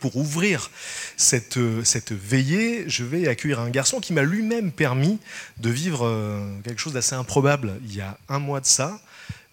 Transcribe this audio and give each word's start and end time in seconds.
Pour 0.00 0.16
ouvrir 0.16 0.70
cette, 1.18 1.58
euh, 1.58 1.84
cette 1.84 2.12
veillée, 2.12 2.88
je 2.88 3.04
vais 3.04 3.28
accueillir 3.28 3.60
un 3.60 3.68
garçon 3.68 4.00
qui 4.00 4.14
m'a 4.14 4.22
lui-même 4.22 4.72
permis 4.72 5.18
de 5.58 5.68
vivre 5.68 6.06
euh, 6.06 6.58
quelque 6.64 6.80
chose 6.80 6.94
d'assez 6.94 7.14
improbable 7.14 7.78
il 7.84 7.94
y 7.94 8.00
a 8.00 8.16
un 8.30 8.38
mois 8.38 8.60
de 8.60 8.66
ça. 8.66 8.98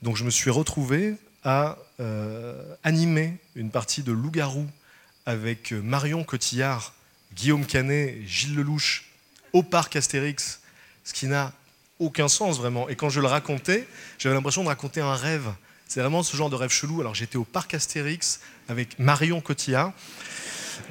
Donc 0.01 0.15
je 0.15 0.23
me 0.23 0.29
suis 0.29 0.49
retrouvé 0.49 1.15
à 1.43 1.77
euh, 1.99 2.63
animer 2.83 3.37
une 3.55 3.71
partie 3.71 4.03
de 4.03 4.13
Loup-garou 4.13 4.65
avec 5.25 5.73
Marion 5.73 6.23
Cotillard, 6.23 6.93
Guillaume 7.35 7.65
Canet, 7.65 8.15
et 8.15 8.23
Gilles 8.25 8.55
Lelouch 8.55 9.11
au 9.51 9.63
parc 9.63 9.97
Astérix, 9.97 10.61
ce 11.03 11.11
qui 11.11 11.27
n'a 11.27 11.51
aucun 11.99 12.29
sens 12.29 12.57
vraiment. 12.57 12.87
Et 12.87 12.95
quand 12.95 13.09
je 13.09 13.19
le 13.19 13.27
racontais, 13.27 13.85
j'avais 14.17 14.35
l'impression 14.35 14.63
de 14.63 14.69
raconter 14.69 15.01
un 15.01 15.15
rêve. 15.15 15.49
C'est 15.87 16.01
vraiment 16.01 16.23
ce 16.23 16.35
genre 16.35 16.49
de 16.49 16.55
rêve 16.55 16.69
chelou. 16.69 17.01
Alors 17.01 17.15
j'étais 17.15 17.37
au 17.37 17.43
parc 17.43 17.73
Astérix 17.73 18.39
avec 18.67 18.99
Marion 18.99 19.41
Cotillard. 19.41 19.93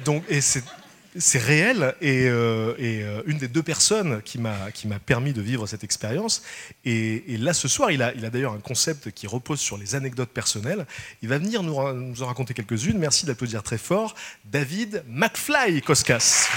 Donc, 0.05 0.23
et 0.29 0.41
c'est 0.41 1.39
réel 1.39 1.95
et, 2.01 2.27
euh, 2.27 2.73
euh, 2.79 3.21
une 3.25 3.37
des 3.37 3.47
deux 3.47 3.63
personnes 3.63 4.21
qui 4.23 4.37
m'a 4.39 4.99
permis 5.05 5.33
de 5.33 5.41
vivre 5.41 5.65
cette 5.67 5.83
expérience. 5.83 6.43
Et, 6.85 7.23
là, 7.37 7.53
ce 7.53 7.67
soir, 7.67 7.91
il 7.91 8.01
a, 8.01 8.13
il 8.13 8.25
a 8.25 8.29
d'ailleurs 8.29 8.53
un 8.53 8.59
concept 8.59 9.11
qui 9.11 9.27
repose 9.27 9.59
sur 9.59 9.77
les 9.77 9.95
anecdotes 9.95 10.29
personnelles. 10.29 10.85
Il 11.21 11.29
va 11.29 11.37
venir 11.37 11.63
nous, 11.63 11.93
nous 11.93 12.23
en 12.23 12.27
raconter 12.27 12.53
quelques-unes. 12.53 12.97
Merci 12.97 13.25
d'applaudir 13.25 13.63
très 13.63 13.77
fort. 13.77 14.15
David 14.45 15.03
McFly 15.07 15.81
Koskas. 15.81 16.47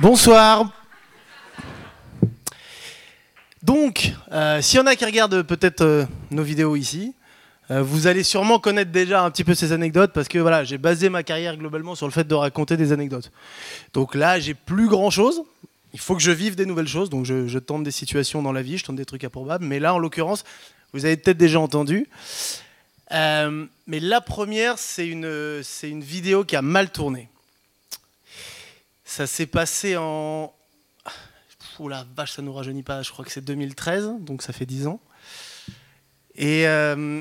Bonsoir. 0.00 0.72
Donc, 3.62 4.14
euh, 4.32 4.62
s'il 4.62 4.78
y 4.78 4.82
en 4.82 4.86
a 4.86 4.96
qui 4.96 5.04
regardent 5.04 5.42
peut-être 5.42 5.82
euh, 5.82 6.06
nos 6.30 6.42
vidéos 6.42 6.74
ici, 6.74 7.12
euh, 7.70 7.82
vous 7.82 8.06
allez 8.06 8.22
sûrement 8.22 8.58
connaître 8.58 8.90
déjà 8.92 9.22
un 9.22 9.30
petit 9.30 9.44
peu 9.44 9.54
ces 9.54 9.72
anecdotes 9.72 10.14
parce 10.14 10.26
que 10.26 10.38
voilà, 10.38 10.64
j'ai 10.64 10.78
basé 10.78 11.10
ma 11.10 11.22
carrière 11.22 11.58
globalement 11.58 11.94
sur 11.94 12.06
le 12.06 12.12
fait 12.12 12.26
de 12.26 12.34
raconter 12.34 12.78
des 12.78 12.92
anecdotes. 12.92 13.30
Donc 13.92 14.14
là, 14.14 14.40
j'ai 14.40 14.54
plus 14.54 14.88
grand 14.88 15.10
chose. 15.10 15.42
Il 15.92 16.00
faut 16.00 16.16
que 16.16 16.22
je 16.22 16.30
vive 16.30 16.54
des 16.54 16.64
nouvelles 16.64 16.88
choses. 16.88 17.10
Donc 17.10 17.26
je, 17.26 17.46
je 17.46 17.58
tente 17.58 17.82
des 17.82 17.90
situations 17.90 18.40
dans 18.40 18.52
la 18.52 18.62
vie, 18.62 18.78
je 18.78 18.84
tente 18.86 18.96
des 18.96 19.04
trucs 19.04 19.24
improbables. 19.24 19.66
Mais 19.66 19.80
là, 19.80 19.92
en 19.92 19.98
l'occurrence, 19.98 20.44
vous 20.94 21.04
avez 21.04 21.18
peut-être 21.18 21.36
déjà 21.36 21.60
entendu. 21.60 22.08
Euh, 23.12 23.66
mais 23.86 24.00
la 24.00 24.22
première, 24.22 24.78
c'est 24.78 25.06
une, 25.06 25.60
c'est 25.62 25.90
une 25.90 26.02
vidéo 26.02 26.44
qui 26.44 26.56
a 26.56 26.62
mal 26.62 26.90
tourné. 26.90 27.28
Ça 29.10 29.26
s'est 29.26 29.46
passé 29.46 29.96
en. 29.96 30.54
Oh 31.80 31.88
la 31.88 32.06
vache, 32.14 32.34
ça 32.34 32.42
nous 32.42 32.52
rajeunit 32.52 32.84
pas. 32.84 33.02
Je 33.02 33.10
crois 33.10 33.24
que 33.24 33.32
c'est 33.32 33.44
2013, 33.44 34.08
donc 34.20 34.40
ça 34.40 34.52
fait 34.52 34.66
10 34.66 34.86
ans. 34.86 35.00
Et 36.36 36.68
euh, 36.68 37.20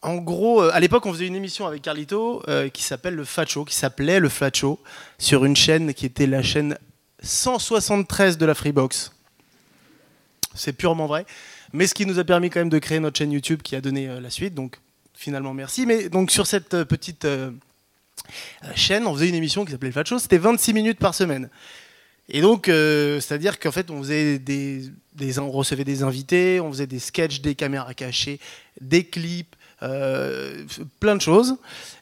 en 0.00 0.16
gros, 0.16 0.62
euh, 0.62 0.70
à 0.72 0.80
l'époque, 0.80 1.04
on 1.04 1.12
faisait 1.12 1.26
une 1.26 1.36
émission 1.36 1.66
avec 1.66 1.82
Carlito 1.82 2.42
euh, 2.48 2.70
qui 2.70 2.82
s'appelle 2.82 3.14
le 3.14 3.26
Fat 3.26 3.44
Show, 3.44 3.66
qui 3.66 3.74
s'appelait 3.74 4.20
le 4.20 4.30
Fat 4.30 4.52
Show, 4.54 4.80
sur 5.18 5.44
une 5.44 5.54
chaîne 5.54 5.92
qui 5.92 6.06
était 6.06 6.26
la 6.26 6.42
chaîne 6.42 6.78
173 7.22 8.38
de 8.38 8.46
la 8.46 8.54
Freebox. 8.54 9.12
C'est 10.54 10.72
purement 10.72 11.06
vrai. 11.06 11.26
Mais 11.74 11.86
ce 11.86 11.92
qui 11.92 12.06
nous 12.06 12.20
a 12.20 12.24
permis 12.24 12.48
quand 12.48 12.60
même 12.60 12.70
de 12.70 12.78
créer 12.78 13.00
notre 13.00 13.18
chaîne 13.18 13.32
YouTube 13.32 13.60
qui 13.60 13.76
a 13.76 13.82
donné 13.82 14.18
la 14.18 14.30
suite. 14.30 14.54
Donc 14.54 14.78
finalement, 15.12 15.52
merci. 15.52 15.84
Mais 15.84 16.08
donc 16.08 16.30
sur 16.30 16.46
cette 16.46 16.84
petite 16.84 17.26
chaîne, 18.74 19.06
on 19.06 19.14
faisait 19.14 19.28
une 19.28 19.34
émission 19.34 19.64
qui 19.64 19.72
s'appelait 19.72 19.88
le 19.88 19.94
Fat 19.94 20.04
Show. 20.04 20.18
C'était 20.18 20.38
26 20.38 20.72
minutes 20.74 20.98
par 20.98 21.14
semaine. 21.14 21.48
Et 22.28 22.40
donc, 22.40 22.68
euh, 22.68 23.20
c'est-à-dire 23.20 23.58
qu'en 23.58 23.72
fait, 23.72 23.90
on 23.90 23.98
recevait 24.00 24.38
des 25.84 26.02
invités, 26.02 26.60
on 26.60 26.70
faisait 26.70 26.86
des 26.86 26.98
sketchs, 27.00 27.40
des 27.40 27.54
caméras 27.54 27.94
cachées, 27.94 28.38
des 28.80 29.04
clips, 29.04 29.54
euh, 29.82 30.64
plein 31.00 31.16
de 31.16 31.20
choses. 31.20 31.56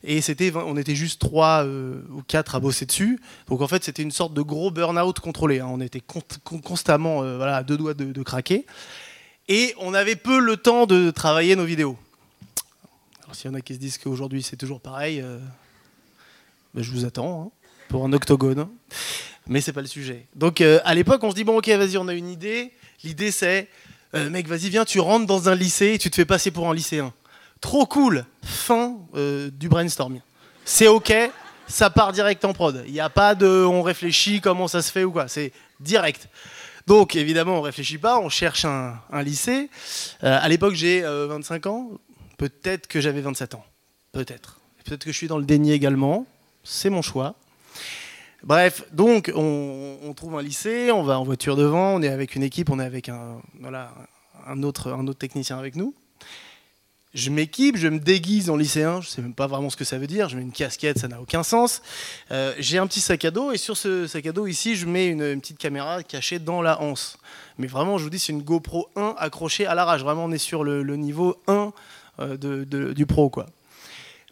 Et 0.05 0.21
c'était, 0.21 0.53
on 0.55 0.77
était 0.77 0.95
juste 0.95 1.21
trois 1.21 1.65
euh, 1.65 2.03
ou 2.13 2.23
quatre 2.23 2.55
à 2.55 2.61
bosser 2.61 2.85
dessus. 2.85 3.19
Donc 3.49 3.63
en 3.63 3.67
fait, 3.69 3.83
c'était 3.83 4.03
une 4.03 4.11
sorte 4.11 4.35
de 4.35 4.43
gros 4.43 4.71
burn-out 4.71 5.19
contrôlé. 5.21 5.61
hein. 5.61 5.69
On 5.71 5.81
était 5.81 6.01
con- 6.01 6.23
con- 6.45 6.61
constamment 6.61 7.23
euh, 7.25 7.41
à 7.41 7.63
deux 7.63 7.79
doigts 7.79 7.95
de 7.95 8.23
craquer. 8.23 8.67
Et 9.49 9.75
on 9.79 9.95
avait 9.95 10.17
peu 10.17 10.39
le 10.39 10.59
temps 10.59 10.85
de 10.87 11.11
travailler 11.11 11.57
nos 11.57 11.65
vidéos. 11.65 11.97
Alors 13.25 13.35
s'il 13.35 13.51
y 13.51 13.55
en 13.55 13.57
a 13.57 13.61
qui 13.63 13.75
se 13.75 13.79
disent 13.81 13.99
qu'aujourd'hui 13.99 14.43
c'est 14.43 14.57
toujours 14.57 14.81
pareil, 14.81 15.25
je 16.77 16.91
vous 16.91 17.05
attends 17.05 17.43
hein, 17.43 17.69
pour 17.89 18.05
un 18.05 18.13
octogone. 18.13 18.69
Mais 19.47 19.61
c'est 19.61 19.73
pas 19.73 19.81
le 19.81 19.87
sujet. 19.87 20.27
Donc 20.35 20.61
euh, 20.61 20.81
à 20.85 20.95
l'époque, 20.95 21.23
on 21.25 21.31
se 21.31 21.35
dit 21.35 21.45
bon, 21.45 21.59
ok, 21.59 21.69
vas-y, 21.69 21.97
on 21.97 22.09
a 22.09 22.15
une 22.15 22.29
idée. 22.29 22.73
L'idée 23.03 23.31
c'est, 23.31 23.69
euh, 24.15 24.31
mec, 24.31 24.47
vas-y, 24.47 24.69
viens, 24.69 24.85
tu 24.85 25.01
rentres 25.01 25.27
dans 25.27 25.49
un 25.49 25.55
lycée 25.55 25.95
et 25.95 25.99
tu 25.99 26.11
te 26.11 26.17
fais 26.17 26.25
passer 26.25 26.51
pour 26.51 26.69
un 26.69 26.75
lycéen. 26.75 27.13
Trop 27.61 27.87
cool. 27.87 28.25
Fin 28.43 28.97
euh, 29.15 29.51
du 29.51 29.69
brainstorming. 29.69 30.21
C'est 30.65 30.87
ok, 30.87 31.13
ça 31.67 31.91
part 31.91 32.13
direct 32.13 32.45
en 32.45 32.53
prod. 32.53 32.85
Il 32.87 32.93
n'y 32.93 33.01
a 33.01 33.11
pas 33.11 33.35
de, 33.35 33.47
on 33.47 33.83
réfléchit 33.83 34.41
comment 34.41 34.69
ça 34.69 34.83
se 34.83 34.93
fait 34.93 35.05
ou 35.05 35.11
quoi. 35.11 35.29
C'est 35.29 35.53
direct. 35.81 36.29
Donc 36.87 37.17
évidemment, 37.17 37.59
on 37.59 37.61
réfléchit 37.61 37.99
pas, 37.99 38.19
on 38.19 38.29
cherche 38.29 38.65
un, 38.65 38.95
un 39.13 39.23
lycée. 39.23 39.69
À 40.23 40.49
l'époque, 40.49 40.75
j'ai 40.75 41.05
euh, 41.05 41.27
25 41.27 41.67
ans. 41.67 41.91
Peut-être 42.39 42.87
que 42.87 43.01
j'avais 43.01 43.21
27 43.21 43.55
ans. 43.55 43.65
Peut-être. 44.13 44.61
Peut-être 44.85 45.05
que 45.05 45.13
je 45.13 45.17
suis 45.17 45.29
dans 45.29 45.39
le 45.39 45.45
déni 45.45 45.73
également. 45.73 46.27
C'est 46.63 46.91
mon 46.91 47.03
choix. 47.03 47.35
Bref, 48.43 48.85
donc 48.93 49.31
on, 49.35 50.15
trouve 50.17 50.37
un 50.37 50.43
lycée, 50.43 50.91
on 50.91 51.03
va 51.03 51.19
en 51.19 51.25
voiture 51.25 51.57
devant, 51.57 51.95
on 51.95 52.03
est 52.03 52.09
avec 52.09 52.35
une 52.35 52.43
équipe, 52.43 52.71
on 52.71 52.81
est 52.81 52.85
avec 52.85 53.09
un, 53.11 53.41
voilà, 53.61 53.93
un, 54.47 54.63
autre, 54.63 54.93
un 54.93 55.07
autre 55.07 55.19
technicien 55.19 55.59
avec 55.59 55.77
nous. 55.77 55.95
Je 57.13 57.29
m'équipe, 57.29 57.77
je 57.77 57.89
me 57.89 57.99
déguise 57.99 58.51
en 58.51 58.57
lycéen, 58.57 59.01
je 59.01 59.09
sais 59.09 59.21
même 59.21 59.35
pas 59.35 59.47
vraiment 59.47 59.69
ce 59.69 59.77
que 59.77 59.85
ça 59.85 59.99
veut 59.99 60.07
dire, 60.07 60.29
je 60.29 60.37
mets 60.37 60.43
une 60.43 60.53
casquette, 60.53 60.99
ça 60.99 61.09
n'a 61.09 61.21
aucun 61.21 61.43
sens. 61.43 61.83
Euh, 62.31 62.55
J'ai 62.59 62.79
un 62.79 62.87
petit 62.87 63.01
sac 63.01 63.25
à 63.25 63.31
dos 63.31 63.53
et 63.53 63.59
sur 63.59 63.77
ce 63.77 64.07
sac 64.07 64.25
à 64.27 64.33
dos 64.33 64.47
ici, 64.47 64.77
je 64.77 64.87
mets 64.87 65.09
une, 65.09 65.41
petite 65.41 65.59
caméra 65.59 66.03
cachée 66.03 66.39
dans 66.39 66.63
la 66.63 66.81
hanse. 66.81 67.19
Mais 67.59 67.67
vraiment, 67.67 67.99
je 67.99 68.05
vous 68.05 68.11
dis, 68.11 68.21
c'est 68.21 68.33
une 68.33 68.43
GoPro 68.43 68.89
1 68.97 69.17
accrochée 69.19 69.67
à 69.67 69.75
l'arrache. 69.75 70.03
Vraiment, 70.03 70.25
on 70.25 70.33
est 70.33 70.39
sur 70.39 70.65
le, 70.65 70.83
niveau 70.97 71.37
1 71.49 71.73
euh, 72.21 72.95
du 72.95 73.07
pro, 73.07 73.29
quoi. 73.29 73.47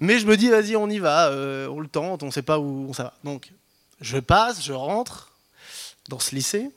Mais 0.01 0.19
je 0.19 0.27
me 0.27 0.37
dis, 0.37 0.49
vas-y, 0.49 0.77
on 0.77 0.89
y 0.89 0.99
va, 0.99 1.29
euh, 1.29 1.69
on 1.69 1.81
le 1.81 1.89
tente, 1.89 2.23
on 2.23 2.31
sait 2.31 2.43
pas 2.43 2.59
où 2.59 2.93
ça 2.95 3.05
va. 3.05 3.15
Donc, 3.25 3.51
je 4.01 4.19
passe, 4.19 4.65
je 4.65 4.73
rentre 4.73 5.33
dans 6.09 6.19
ce 6.19 6.35
lycée. 6.35 6.71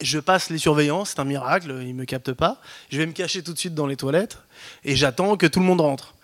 Je 0.00 0.18
passe 0.18 0.48
les 0.48 0.58
surveillants, 0.58 1.04
c'est 1.04 1.18
un 1.18 1.24
miracle, 1.24 1.82
ils 1.82 1.94
me 1.94 2.04
captent 2.04 2.32
pas. 2.32 2.60
Je 2.90 2.98
vais 2.98 3.06
me 3.06 3.12
cacher 3.12 3.42
tout 3.42 3.52
de 3.52 3.58
suite 3.58 3.74
dans 3.74 3.86
les 3.86 3.96
toilettes 3.96 4.38
et 4.82 4.96
j'attends 4.96 5.36
que 5.36 5.46
tout 5.46 5.60
le 5.60 5.66
monde 5.66 5.82
rentre. 5.82 6.14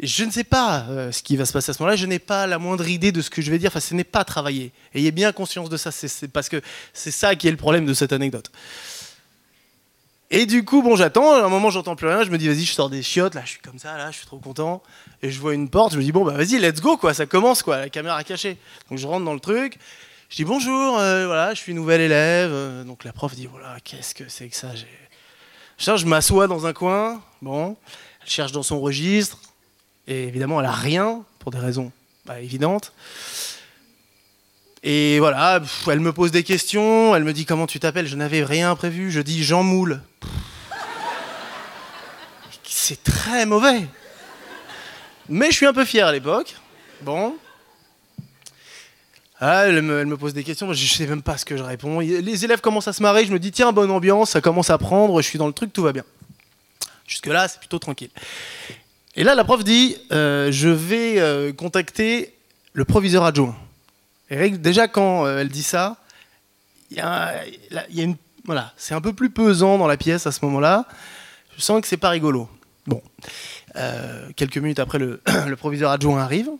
Je 0.00 0.24
ne 0.24 0.30
sais 0.30 0.44
pas 0.44 0.86
euh, 0.88 1.12
ce 1.12 1.22
qui 1.22 1.36
va 1.36 1.44
se 1.44 1.52
passer 1.52 1.70
à 1.70 1.74
ce 1.74 1.82
moment-là, 1.82 1.96
je 1.96 2.06
n'ai 2.06 2.18
pas 2.18 2.46
la 2.46 2.58
moindre 2.58 2.88
idée 2.88 3.12
de 3.12 3.20
ce 3.20 3.30
que 3.30 3.42
je 3.42 3.50
vais 3.50 3.58
dire, 3.58 3.68
enfin 3.68 3.80
ce 3.80 3.94
n'est 3.94 4.02
pas 4.04 4.24
travaillé. 4.24 4.72
Ayez 4.94 5.12
bien 5.12 5.32
conscience 5.32 5.68
de 5.68 5.76
ça, 5.76 5.92
c'est 5.92 6.28
parce 6.28 6.48
que 6.48 6.60
c'est 6.92 7.12
ça 7.12 7.36
qui 7.36 7.46
est 7.46 7.50
le 7.50 7.56
problème 7.56 7.86
de 7.86 7.94
cette 7.94 8.12
anecdote. 8.12 8.50
Et 10.30 10.46
du 10.46 10.64
coup, 10.64 10.82
bon, 10.82 10.96
j'attends, 10.96 11.34
à 11.34 11.44
un 11.44 11.48
moment 11.48 11.70
j'entends 11.70 11.96
plus 11.96 12.08
rien, 12.08 12.24
je 12.24 12.30
me 12.30 12.38
dis 12.38 12.48
vas-y, 12.48 12.64
je 12.64 12.72
sors 12.72 12.90
des 12.90 13.02
chiottes, 13.02 13.34
là 13.34 13.42
je 13.44 13.50
suis 13.50 13.60
comme 13.60 13.78
ça, 13.78 13.96
là 13.96 14.10
je 14.10 14.16
suis 14.16 14.26
trop 14.26 14.38
content. 14.38 14.82
Et 15.22 15.30
je 15.30 15.38
vois 15.38 15.54
une 15.54 15.68
porte, 15.68 15.92
je 15.92 15.98
me 15.98 16.02
dis 16.02 16.12
bon 16.12 16.24
bah 16.24 16.32
vas-y, 16.32 16.58
let's 16.58 16.80
go 16.80 16.96
quoi, 16.96 17.14
ça 17.14 17.26
commence 17.26 17.62
quoi, 17.62 17.78
la 17.78 17.88
caméra 17.88 18.24
cachée. 18.24 18.56
Donc 18.90 18.98
je 18.98 19.06
rentre 19.06 19.24
dans 19.24 19.34
le 19.34 19.40
truc, 19.40 19.78
je 20.30 20.36
dis 20.36 20.44
bonjour, 20.44 20.98
euh, 20.98 21.26
voilà, 21.26 21.54
je 21.54 21.60
suis 21.60 21.74
nouvelle 21.74 22.00
élève. 22.00 22.50
Euh, 22.52 22.84
donc 22.84 23.04
la 23.04 23.12
prof 23.12 23.34
dit 23.34 23.46
voilà, 23.46 23.76
qu'est-ce 23.84 24.14
que 24.14 24.24
c'est 24.28 24.48
que 24.48 24.56
ça. 24.56 24.68
Je, 24.74 25.96
je 25.96 26.06
m'assois 26.06 26.46
dans 26.46 26.66
un 26.66 26.72
coin, 26.72 27.22
bon, 27.42 27.76
elle 28.22 28.30
cherche 28.30 28.52
dans 28.52 28.62
son 28.62 28.80
registre, 28.80 29.38
et 30.08 30.24
évidemment 30.24 30.60
elle 30.60 30.66
a 30.66 30.72
rien, 30.72 31.22
pour 31.38 31.52
des 31.52 31.58
raisons 31.58 31.92
bah, 32.24 32.40
évidentes. 32.40 32.92
Et 34.86 35.18
voilà, 35.18 35.62
elle 35.90 36.00
me 36.00 36.12
pose 36.12 36.30
des 36.30 36.42
questions, 36.42 37.16
elle 37.16 37.24
me 37.24 37.32
dit 37.32 37.46
comment 37.46 37.66
tu 37.66 37.80
t'appelles, 37.80 38.06
je 38.06 38.16
n'avais 38.16 38.44
rien 38.44 38.76
prévu, 38.76 39.10
je 39.10 39.20
dis 39.20 39.42
Jean 39.42 39.62
Moule. 39.62 40.02
c'est 42.64 43.02
très 43.02 43.46
mauvais. 43.46 43.86
Mais 45.30 45.50
je 45.50 45.56
suis 45.56 45.64
un 45.64 45.72
peu 45.72 45.86
fier 45.86 46.06
à 46.06 46.12
l'époque. 46.12 46.54
Bon. 47.00 47.34
Ah, 49.40 49.64
elle, 49.66 49.80
me, 49.80 50.00
elle 50.00 50.06
me 50.06 50.18
pose 50.18 50.34
des 50.34 50.44
questions, 50.44 50.70
je 50.70 50.86
sais 50.86 51.06
même 51.06 51.22
pas 51.22 51.38
ce 51.38 51.46
que 51.46 51.56
je 51.56 51.62
réponds. 51.62 52.00
Les 52.00 52.44
élèves 52.44 52.60
commencent 52.60 52.88
à 52.88 52.92
se 52.92 53.02
marrer, 53.02 53.24
je 53.24 53.32
me 53.32 53.38
dis 53.38 53.52
tiens, 53.52 53.72
bonne 53.72 53.90
ambiance, 53.90 54.32
ça 54.32 54.42
commence 54.42 54.68
à 54.68 54.76
prendre, 54.76 55.22
je 55.22 55.26
suis 55.26 55.38
dans 55.38 55.46
le 55.46 55.54
truc, 55.54 55.72
tout 55.72 55.82
va 55.82 55.94
bien. 55.94 56.04
Jusque-là, 57.06 57.48
c'est 57.48 57.58
plutôt 57.58 57.78
tranquille. 57.78 58.10
Et 59.16 59.24
là, 59.24 59.34
la 59.34 59.44
prof 59.44 59.64
dit 59.64 59.96
euh, 60.12 60.52
je 60.52 60.68
vais 60.68 61.20
euh, 61.20 61.54
contacter 61.54 62.34
le 62.74 62.84
proviseur 62.84 63.24
adjoint. 63.24 63.56
Et 64.30 64.50
déjà, 64.50 64.88
quand 64.88 65.26
euh, 65.26 65.40
elle 65.40 65.48
dit 65.48 65.62
ça, 65.62 65.96
y 66.90 67.00
a. 67.00 67.32
Voilà, 68.44 68.72
c'est 68.76 68.94
un 68.94 69.00
peu 69.00 69.14
plus 69.14 69.30
pesant 69.30 69.78
dans 69.78 69.86
la 69.86 69.96
pièce 69.96 70.26
à 70.26 70.32
ce 70.32 70.44
moment-là. 70.44 70.86
Je 71.56 71.62
sens 71.62 71.80
que 71.80 71.86
c'est 71.86 71.96
pas 71.96 72.10
rigolo. 72.10 72.48
Bon. 72.86 73.02
quelques 74.36 74.58
minutes 74.58 74.78
après, 74.78 74.98
le, 74.98 75.22
le 75.46 75.56
proviseur 75.56 75.90
adjoint 75.90 76.22
arrive. 76.22 76.50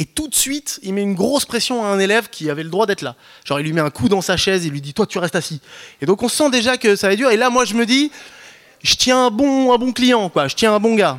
Et 0.00 0.04
tout 0.04 0.28
de 0.28 0.34
suite, 0.34 0.78
il 0.84 0.94
met 0.94 1.02
une 1.02 1.14
grosse 1.14 1.44
pression 1.44 1.84
à 1.84 1.88
un 1.88 1.98
élève 1.98 2.28
qui 2.30 2.48
avait 2.50 2.62
le 2.62 2.70
droit 2.70 2.86
d'être 2.86 3.02
là. 3.02 3.16
Genre, 3.44 3.58
il 3.58 3.64
lui 3.64 3.72
met 3.72 3.80
un 3.80 3.90
coup 3.90 4.08
dans 4.08 4.20
sa 4.20 4.36
chaise, 4.36 4.64
il 4.64 4.70
lui 4.70 4.80
dit 4.80 4.94
Toi, 4.94 5.06
tu 5.06 5.18
restes 5.18 5.34
assis. 5.34 5.60
Et 6.00 6.06
donc, 6.06 6.22
on 6.22 6.28
sent 6.28 6.50
déjà 6.50 6.76
que 6.76 6.94
ça 6.94 7.08
va 7.08 7.14
être 7.14 7.18
dur. 7.18 7.30
Et 7.30 7.36
là, 7.36 7.50
moi, 7.50 7.64
je 7.64 7.74
me 7.74 7.84
dis 7.84 8.12
Je 8.80 8.94
tiens 8.94 9.26
un 9.26 9.30
bon, 9.30 9.72
un 9.72 9.78
bon 9.78 9.92
client, 9.92 10.28
quoi. 10.28 10.46
Je 10.46 10.54
tiens 10.54 10.72
un 10.72 10.78
bon 10.78 10.94
gars. 10.94 11.18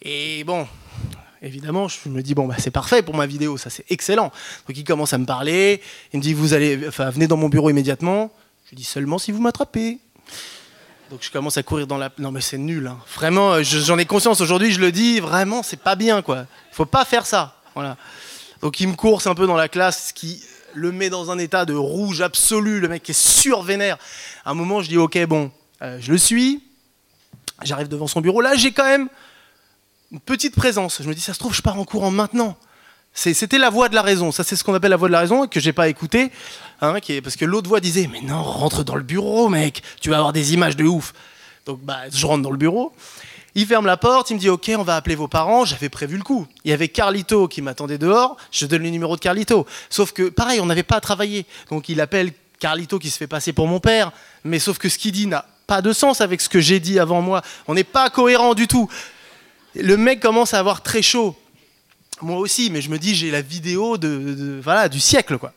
Et 0.00 0.42
bon, 0.44 0.66
évidemment, 1.42 1.88
je 1.88 2.08
me 2.08 2.22
dis 2.22 2.34
Bon, 2.34 2.46
bah, 2.46 2.56
c'est 2.58 2.70
parfait 2.70 3.02
pour 3.02 3.14
ma 3.14 3.26
vidéo, 3.26 3.56
ça, 3.56 3.70
c'est 3.70 3.84
excellent. 3.90 4.32
Donc, 4.66 4.76
il 4.76 4.84
commence 4.84 5.12
à 5.12 5.18
me 5.18 5.26
parler. 5.26 5.80
Il 6.12 6.18
me 6.18 6.22
dit 6.22 6.34
Vous 6.34 6.54
allez, 6.54 6.86
enfin, 6.88 7.10
venez 7.10 7.26
dans 7.26 7.36
mon 7.36 7.48
bureau 7.48 7.70
immédiatement. 7.70 8.30
Je 8.64 8.70
lui 8.70 8.76
dis 8.76 8.84
Seulement 8.84 9.18
si 9.18 9.32
vous 9.32 9.40
m'attrapez. 9.40 9.98
Donc 11.10 11.20
je 11.22 11.30
commence 11.30 11.56
à 11.56 11.62
courir 11.62 11.86
dans 11.86 11.96
la. 11.96 12.10
Non 12.18 12.30
mais 12.30 12.42
c'est 12.42 12.58
nul. 12.58 12.86
Hein. 12.86 12.98
Vraiment, 13.14 13.62
j'en 13.62 13.96
ai 13.98 14.04
conscience 14.04 14.40
aujourd'hui. 14.40 14.70
Je 14.70 14.80
le 14.80 14.92
dis. 14.92 15.20
Vraiment, 15.20 15.62
c'est 15.62 15.80
pas 15.80 15.96
bien 15.96 16.20
quoi. 16.20 16.44
Faut 16.70 16.84
pas 16.84 17.04
faire 17.04 17.24
ça. 17.24 17.56
Voilà. 17.74 17.96
Donc 18.60 18.78
il 18.80 18.88
me 18.88 18.94
course 18.94 19.26
un 19.26 19.34
peu 19.34 19.46
dans 19.46 19.56
la 19.56 19.68
classe, 19.68 20.08
ce 20.08 20.12
qui 20.12 20.42
le 20.74 20.92
met 20.92 21.08
dans 21.08 21.30
un 21.30 21.38
état 21.38 21.64
de 21.64 21.72
rouge 21.72 22.20
absolu. 22.20 22.80
Le 22.80 22.88
mec 22.88 23.08
est 23.08 23.18
survénère. 23.18 23.96
À 24.44 24.50
un 24.50 24.54
moment, 24.54 24.82
je 24.82 24.88
dis 24.88 24.98
ok 24.98 25.24
bon, 25.26 25.50
euh, 25.80 25.98
je 26.00 26.12
le 26.12 26.18
suis. 26.18 26.62
J'arrive 27.62 27.88
devant 27.88 28.06
son 28.06 28.20
bureau. 28.20 28.42
Là, 28.42 28.54
j'ai 28.54 28.72
quand 28.72 28.84
même 28.84 29.08
une 30.12 30.20
petite 30.20 30.54
présence. 30.54 31.02
Je 31.02 31.08
me 31.08 31.14
dis 31.14 31.20
ça 31.20 31.34
se 31.34 31.38
trouve, 31.38 31.54
je 31.54 31.62
pars 31.62 31.78
en 31.78 31.84
courant 31.84 32.10
maintenant. 32.10 32.56
C'était 33.14 33.58
la 33.58 33.70
voix 33.70 33.88
de 33.88 33.94
la 33.94 34.02
raison. 34.02 34.30
Ça, 34.30 34.44
c'est 34.44 34.54
ce 34.54 34.62
qu'on 34.62 34.74
appelle 34.74 34.90
la 34.90 34.96
voix 34.96 35.08
de 35.08 35.12
la 35.12 35.20
raison 35.20 35.48
que 35.48 35.58
j'ai 35.58 35.72
pas 35.72 35.88
écouté, 35.88 36.30
hein, 36.80 36.94
parce 37.22 37.36
que 37.36 37.44
l'autre 37.44 37.68
voix 37.68 37.80
disait 37.80 38.08
mais 38.10 38.20
non, 38.20 38.42
rentre 38.42 38.84
dans 38.84 38.94
le 38.94 39.02
bureau, 39.02 39.48
mec. 39.48 39.82
Tu 40.00 40.10
vas 40.10 40.18
avoir 40.18 40.32
des 40.32 40.54
images 40.54 40.76
de 40.76 40.84
ouf. 40.84 41.14
Donc 41.66 41.80
bah, 41.80 41.98
je 42.12 42.24
rentre 42.26 42.42
dans 42.42 42.50
le 42.50 42.56
bureau. 42.56 42.92
Il 43.54 43.66
ferme 43.66 43.86
la 43.86 43.96
porte, 43.96 44.30
il 44.30 44.34
me 44.34 44.38
dit 44.38 44.48
ok, 44.48 44.70
on 44.78 44.84
va 44.84 44.94
appeler 44.94 45.16
vos 45.16 45.26
parents. 45.26 45.64
J'avais 45.64 45.88
prévu 45.88 46.16
le 46.16 46.22
coup. 46.22 46.46
Il 46.64 46.70
y 46.70 46.74
avait 46.74 46.88
Carlito 46.88 47.48
qui 47.48 47.60
m'attendait 47.60 47.98
dehors. 47.98 48.36
Je 48.52 48.66
donne 48.66 48.82
le 48.82 48.90
numéro 48.90 49.16
de 49.16 49.20
Carlito. 49.20 49.66
Sauf 49.90 50.12
que 50.12 50.28
pareil, 50.28 50.60
on 50.60 50.66
n'avait 50.66 50.84
pas 50.84 50.96
à 50.96 51.00
travailler. 51.00 51.44
Donc 51.70 51.88
il 51.88 52.00
appelle 52.00 52.32
Carlito 52.60 53.00
qui 53.00 53.10
se 53.10 53.16
fait 53.16 53.26
passer 53.26 53.52
pour 53.52 53.66
mon 53.66 53.80
père. 53.80 54.12
Mais 54.44 54.60
sauf 54.60 54.78
que 54.78 54.88
ce 54.88 54.96
qu'il 54.96 55.12
dit 55.12 55.26
n'a 55.26 55.44
pas 55.66 55.82
de 55.82 55.92
sens 55.92 56.20
avec 56.20 56.40
ce 56.40 56.48
que 56.48 56.60
j'ai 56.60 56.78
dit 56.78 57.00
avant 57.00 57.20
moi. 57.20 57.42
On 57.66 57.74
n'est 57.74 57.84
pas 57.84 58.10
cohérent 58.10 58.54
du 58.54 58.68
tout. 58.68 58.88
Le 59.78 59.96
mec 59.96 60.20
commence 60.20 60.54
à 60.54 60.58
avoir 60.58 60.82
très 60.82 61.02
chaud. 61.02 61.36
Moi 62.20 62.36
aussi, 62.38 62.70
mais 62.70 62.80
je 62.80 62.90
me 62.90 62.98
dis, 62.98 63.14
j'ai 63.14 63.30
la 63.30 63.42
vidéo 63.42 63.96
de, 63.96 64.60
voilà, 64.62 64.88
du 64.88 64.98
siècle, 64.98 65.38
quoi. 65.38 65.52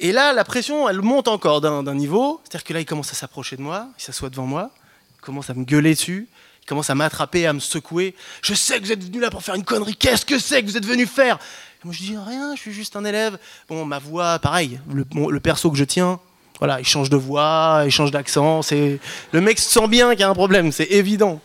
Et 0.00 0.12
là, 0.12 0.32
la 0.32 0.44
pression, 0.44 0.88
elle 0.88 1.00
monte 1.00 1.28
encore 1.28 1.60
d'un 1.60 1.94
niveau. 1.94 2.40
C'est-à-dire 2.44 2.64
que 2.64 2.72
là, 2.74 2.80
il 2.80 2.84
commence 2.84 3.10
à 3.10 3.14
s'approcher 3.14 3.56
de 3.56 3.62
moi, 3.62 3.88
il 3.98 4.02
s'assoit 4.02 4.28
devant 4.28 4.46
moi, 4.46 4.70
il 5.16 5.20
commence 5.22 5.48
à 5.48 5.54
me 5.54 5.64
gueuler 5.64 5.94
dessus, 5.94 6.28
il 6.62 6.66
commence 6.66 6.90
à 6.90 6.94
m'attraper, 6.94 7.46
à 7.46 7.52
me 7.52 7.60
secouer. 7.60 8.14
Je 8.42 8.52
sais 8.52 8.80
que 8.80 8.84
vous 8.84 8.92
êtes 8.92 9.02
venu 9.02 9.20
là 9.20 9.30
pour 9.30 9.42
faire 9.42 9.54
une 9.54 9.64
connerie. 9.64 9.96
Qu'est-ce 9.96 10.26
que 10.26 10.38
c'est 10.38 10.62
que 10.62 10.66
vous 10.68 10.76
êtes 10.76 10.86
venu 10.86 11.06
faire? 11.06 11.38
Moi, 11.84 11.94
je 11.94 12.00
dis 12.00 12.16
rien, 12.16 12.54
je 12.54 12.60
suis 12.60 12.72
juste 12.72 12.96
un 12.96 13.04
élève. 13.04 13.38
Bon, 13.68 13.84
ma 13.84 13.98
voix, 13.98 14.38
pareil, 14.40 14.78
le, 14.92 15.06
le 15.30 15.40
perso 15.40 15.70
que 15.70 15.78
je 15.78 15.84
tiens, 15.84 16.20
voilà, 16.58 16.80
il 16.80 16.86
change 16.86 17.08
de 17.08 17.16
voix, 17.16 17.82
il 17.86 17.90
change 17.90 18.10
d'accent. 18.10 18.60
Le 18.70 19.40
mec 19.40 19.58
se 19.58 19.70
sent 19.70 19.88
bien 19.88 20.10
qu'il 20.10 20.20
y 20.20 20.24
a 20.24 20.28
un 20.28 20.34
problème, 20.34 20.70
c'est 20.70 20.90
évident. 20.90 21.40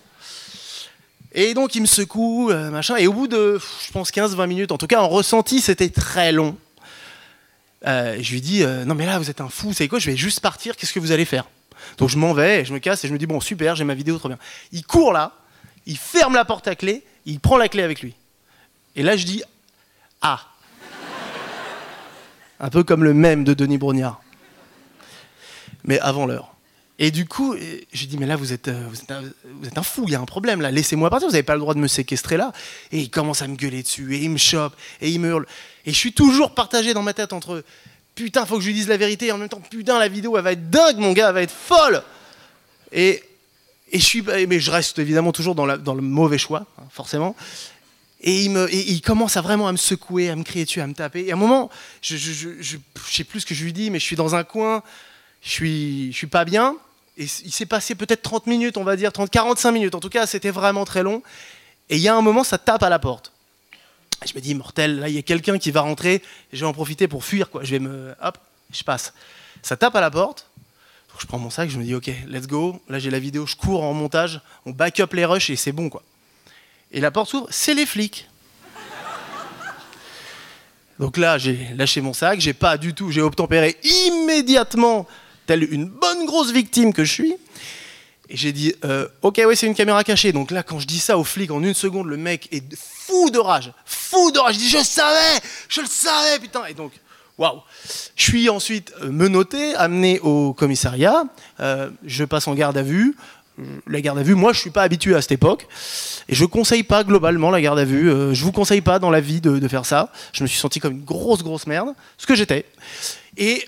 Et 1.40 1.54
donc 1.54 1.76
il 1.76 1.82
me 1.82 1.86
secoue, 1.86 2.50
euh, 2.50 2.72
machin. 2.72 2.96
Et 2.96 3.06
au 3.06 3.14
bout 3.14 3.28
de, 3.28 3.60
je 3.86 3.92
pense, 3.92 4.12
15-20 4.12 4.48
minutes, 4.48 4.72
en 4.72 4.80
tout 4.80 4.88
cas 4.88 5.02
en 5.02 5.08
ressenti, 5.08 5.62
c'était 5.62 5.90
très 5.90 6.32
long. 6.32 6.58
Euh, 7.86 8.18
je 8.20 8.32
lui 8.34 8.42
dis, 8.42 8.64
euh, 8.64 8.86
non 8.86 8.96
mais 8.96 9.06
là 9.06 9.20
vous 9.20 9.30
êtes 9.30 9.40
un 9.40 9.48
fou, 9.48 9.72
c'est 9.72 9.88
quoi 9.88 10.00
Je 10.00 10.10
vais 10.10 10.18
juste 10.18 10.40
partir, 10.40 10.76
qu'est-ce 10.76 10.92
que 10.92 11.00
vous 11.00 11.12
allez 11.12 11.26
faire? 11.26 11.48
Donc 12.00 12.10
je 12.10 12.18
m'en 12.18 12.34
vais, 12.34 12.66
je 12.66 12.74
me 12.74 12.80
casse 12.80 13.06
et 13.06 13.08
je 13.08 13.14
me 13.14 13.20
dis, 13.20 13.28
bon 13.28 13.40
super, 13.40 13.76
j'ai 13.76 13.84
ma 13.84 13.94
vidéo, 13.94 14.18
trop 14.18 14.30
bien. 14.30 14.40
Il 14.72 14.84
court 14.84 15.14
là, 15.14 15.34
il 15.86 15.96
ferme 15.96 16.34
la 16.34 16.44
porte 16.44 16.68
à 16.68 16.76
clé, 16.76 17.04
il 17.28 17.40
prend 17.40 17.58
la 17.58 17.70
clé 17.70 17.84
avec 17.84 18.02
lui. 18.02 18.16
Et 18.96 19.04
là 19.04 19.16
je 19.16 19.26
dis, 19.26 19.44
ah. 20.24 20.40
Un 22.60 22.70
peu 22.72 22.84
comme 22.84 23.04
le 23.04 23.14
même 23.14 23.44
de 23.44 23.54
Denis 23.54 23.78
Brognard. 23.78 24.24
Mais 25.84 26.00
avant 26.00 26.26
l'heure. 26.26 26.57
Et 27.00 27.12
du 27.12 27.28
coup, 27.28 27.56
je 27.94 28.06
dis, 28.06 28.18
mais 28.18 28.26
là, 28.26 28.36
vous 28.36 28.54
êtes, 28.54 28.70
euh, 28.70 28.88
vous 28.90 28.96
êtes, 28.96 29.12
un, 29.12 29.22
vous 29.22 29.68
êtes 29.68 29.78
un 29.78 29.84
fou, 29.84 30.06
il 30.08 30.14
y 30.14 30.16
a 30.16 30.20
un 30.20 30.26
problème 30.26 30.62
là, 30.62 30.72
laissez-moi 30.72 31.12
partir, 31.12 31.28
vous 31.28 31.34
n'avez 31.34 31.44
pas 31.44 31.54
le 31.54 31.60
droit 31.60 31.76
de 31.76 31.80
me 31.80 31.88
séquestrer 31.88 32.38
là. 32.38 32.52
Et 32.92 32.98
il 33.00 33.12
commence 33.12 33.44
à 33.44 33.48
me 33.48 33.56
gueuler 33.56 33.84
dessus, 33.84 34.16
et 34.16 34.24
il 34.24 34.32
me 34.32 34.38
chope, 34.38 34.76
et 35.00 35.12
il 35.12 35.20
me 35.20 35.30
hurle. 35.30 35.46
Et 35.86 35.94
je 35.94 35.98
suis 35.98 36.14
toujours 36.14 36.56
partagé 36.56 36.96
dans 36.96 37.04
ma 37.04 37.14
tête 37.14 37.34
entre, 37.34 37.64
putain, 38.16 38.48
faut 38.48 38.56
que 38.56 38.62
je 38.62 38.68
lui 38.68 38.74
dise 38.74 38.88
la 38.88 38.98
vérité, 38.98 39.28
et 39.28 39.32
en 39.32 39.38
même 39.38 39.48
temps, 39.48 39.62
putain, 39.62 40.00
la 40.00 40.08
vidéo, 40.08 40.38
elle 40.38 40.44
va 40.44 40.54
être 40.54 40.72
dingue, 40.72 40.98
mon 40.98 41.14
gars, 41.14 41.28
elle 41.28 41.36
va 41.36 41.42
être 41.44 41.54
folle. 41.54 42.02
Et, 42.92 43.22
et 43.92 44.00
je 44.00 44.04
suis, 44.04 44.24
mais 44.24 44.60
je 44.60 44.72
reste 44.72 44.98
évidemment 44.98 45.32
toujours 45.32 45.54
dans, 45.54 45.68
la, 45.68 45.78
dans 45.78 45.94
le 45.94 46.02
mauvais 46.02 46.40
choix, 46.40 46.66
hein, 46.80 46.86
forcément. 46.90 47.36
Et 48.22 48.44
il, 48.44 48.50
me, 48.50 48.74
il 48.74 49.00
commence 49.02 49.38
à 49.38 49.42
vraiment 49.42 49.68
à 49.68 49.72
me 49.72 49.78
secouer, 49.78 50.32
à 50.32 50.36
me 50.36 50.44
crier 50.44 50.66
dessus, 50.66 50.82
à 50.82 50.88
me 50.88 50.96
taper. 50.96 51.28
Et 51.28 51.32
à 51.32 51.36
un 51.36 51.38
moment, 51.38 51.70
je 52.02 52.16
ne 52.16 52.64
sais 53.08 53.24
plus 53.24 53.42
ce 53.42 53.46
que 53.46 53.54
je 53.54 53.64
lui 53.64 53.74
dis, 53.74 53.92
mais 53.92 54.00
je 54.00 54.06
suis 54.06 54.16
dans 54.16 54.34
un 54.34 54.44
coin, 54.44 54.82
je 55.44 55.50
suis, 55.52 56.12
je 56.12 56.18
suis 56.18 56.26
pas 56.26 56.44
bien. 56.44 56.76
Et 57.18 57.24
il 57.24 57.52
s'est 57.52 57.66
passé 57.66 57.96
peut-être 57.96 58.22
30 58.22 58.48
minutes, 58.48 58.78
on 58.78 58.84
va 58.84 58.96
dire, 58.96 59.12
30, 59.12 59.30
45 59.30 59.72
minutes. 59.72 59.96
En 59.96 60.00
tout 60.00 60.10
cas, 60.10 60.28
c'était 60.28 60.52
vraiment 60.52 60.86
très 60.86 61.04
long. 61.04 61.24
Et 61.90 61.96
il 61.96 62.02
y 62.02 62.08
a 62.08 62.16
un 62.16 62.22
moment, 62.22 62.44
ça 62.44 62.58
tape 62.58 62.84
à 62.84 62.90
la 62.90 63.00
porte. 63.00 63.32
Je 64.26 64.34
me 64.36 64.40
dis, 64.40 64.54
mortel, 64.56 65.00
là, 65.00 65.10
il 65.10 65.16
y 65.16 65.18
a 65.18 65.24
quelqu'un 65.24 65.58
qui 65.58 65.72
va 65.72 65.82
rentrer. 65.82 66.22
Je 66.54 66.60
vais 66.60 66.66
en 66.66 66.74
profiter 66.74 67.08
pour 67.08 67.24
fuir, 67.24 67.50
quoi. 67.50 67.64
Je 67.64 67.72
vais 67.72 67.80
me. 67.80 68.14
Hop, 68.22 68.38
je 68.72 68.84
passe. 68.84 69.14
Ça 69.64 69.78
tape 69.78 69.96
à 69.96 70.02
la 70.02 70.12
porte. 70.12 70.48
je 71.20 71.26
prends 71.26 71.40
mon 71.40 71.50
sac, 71.50 71.70
je 71.70 71.80
me 71.80 71.84
dis, 71.84 71.96
ok, 71.96 72.12
let's 72.28 72.46
go. 72.46 72.80
Là, 72.88 73.00
j'ai 73.00 73.10
la 73.10 73.20
vidéo, 73.20 73.48
je 73.48 73.56
cours 73.56 73.84
en 73.84 73.94
montage. 73.94 74.42
On 74.66 74.72
back 74.72 75.00
up 75.00 75.14
les 75.14 75.26
rushs 75.26 75.50
et 75.50 75.56
c'est 75.56 75.72
bon, 75.72 75.90
quoi. 75.90 76.04
Et 76.92 77.00
la 77.00 77.12
porte 77.12 77.30
s'ouvre, 77.30 77.48
c'est 77.50 77.74
les 77.74 77.86
flics. 77.86 78.28
Donc 81.00 81.18
là, 81.18 81.38
j'ai 81.38 81.68
lâché 81.76 82.02
mon 82.02 82.14
sac, 82.14 82.40
j'ai 82.40 82.54
pas 82.54 82.78
du 82.78 82.94
tout, 82.94 83.12
j'ai 83.12 83.22
obtempéré 83.22 83.78
immédiatement 83.84 85.08
telle 85.48 85.64
une 85.74 85.86
bonne 85.86 86.26
grosse 86.26 86.52
victime 86.52 86.94
que 86.94 87.04
je 87.04 87.12
suis. 87.12 87.36
Et 88.30 88.36
j'ai 88.36 88.52
dit, 88.52 88.76
euh, 88.84 89.08
ok, 89.22 89.42
oui, 89.48 89.56
c'est 89.56 89.68
une 89.68 89.76
caméra 89.76 90.04
cachée. 90.04 90.32
Donc 90.32 90.52
là, 90.52 90.62
quand 90.62 90.80
je 90.80 90.86
dis 90.86 91.00
ça 91.00 91.18
au 91.18 91.24
flic, 91.24 91.50
en 91.50 91.64
une 91.64 91.74
seconde, 91.74 92.08
le 92.08 92.18
mec 92.18 92.50
est 92.52 92.64
fou 92.76 93.30
de 93.30 93.40
rage. 93.40 93.72
Fou 93.86 94.32
de 94.32 94.40
rage. 94.40 94.56
Je 94.56 94.60
dis, 94.60 94.70
je 94.70 94.84
savais, 94.84 95.40
je 95.70 95.82
le 95.82 95.88
savais, 95.88 96.38
putain. 96.40 96.66
Et 96.66 96.74
donc, 96.74 96.92
waouh. 97.38 97.62
Je 98.16 98.24
suis 98.24 98.50
ensuite 98.50 98.94
euh, 99.02 99.12
menotté, 99.12 99.76
amené 99.76 100.20
au 100.20 100.54
commissariat. 100.54 101.24
Euh, 101.62 101.90
je 102.06 102.26
passe 102.26 102.48
en 102.48 102.54
garde 102.54 102.78
à 102.78 102.84
vue. 102.84 103.16
La 103.88 104.02
garde 104.02 104.20
à 104.20 104.24
vue, 104.24 104.36
moi, 104.36 104.54
je 104.54 104.60
suis 104.60 104.70
pas 104.70 104.84
habitué 104.84 105.16
à 105.16 105.22
cette 105.22 105.32
époque. 105.32 105.66
Et 106.28 106.36
je 106.36 106.46
conseille 106.46 106.84
pas 106.84 107.04
globalement 107.04 107.50
la 107.50 107.62
garde 107.62 107.80
à 107.80 107.86
vue. 107.86 108.12
je 108.36 108.44
vous 108.44 108.52
conseille 108.52 108.82
pas 108.82 109.00
dans 109.00 109.10
la 109.10 109.22
vie 109.22 109.42
de, 109.42 109.58
de 109.58 109.68
faire 109.68 109.86
ça. 109.86 110.12
Je 110.34 110.44
me 110.44 110.48
suis 110.48 110.60
senti 110.60 110.80
comme 110.80 110.94
une 110.94 111.04
grosse, 111.06 111.42
grosse 111.42 111.66
merde. 111.66 111.96
Ce 112.20 112.28
que 112.28 112.36
j'étais. 112.36 112.66
Et 113.38 113.68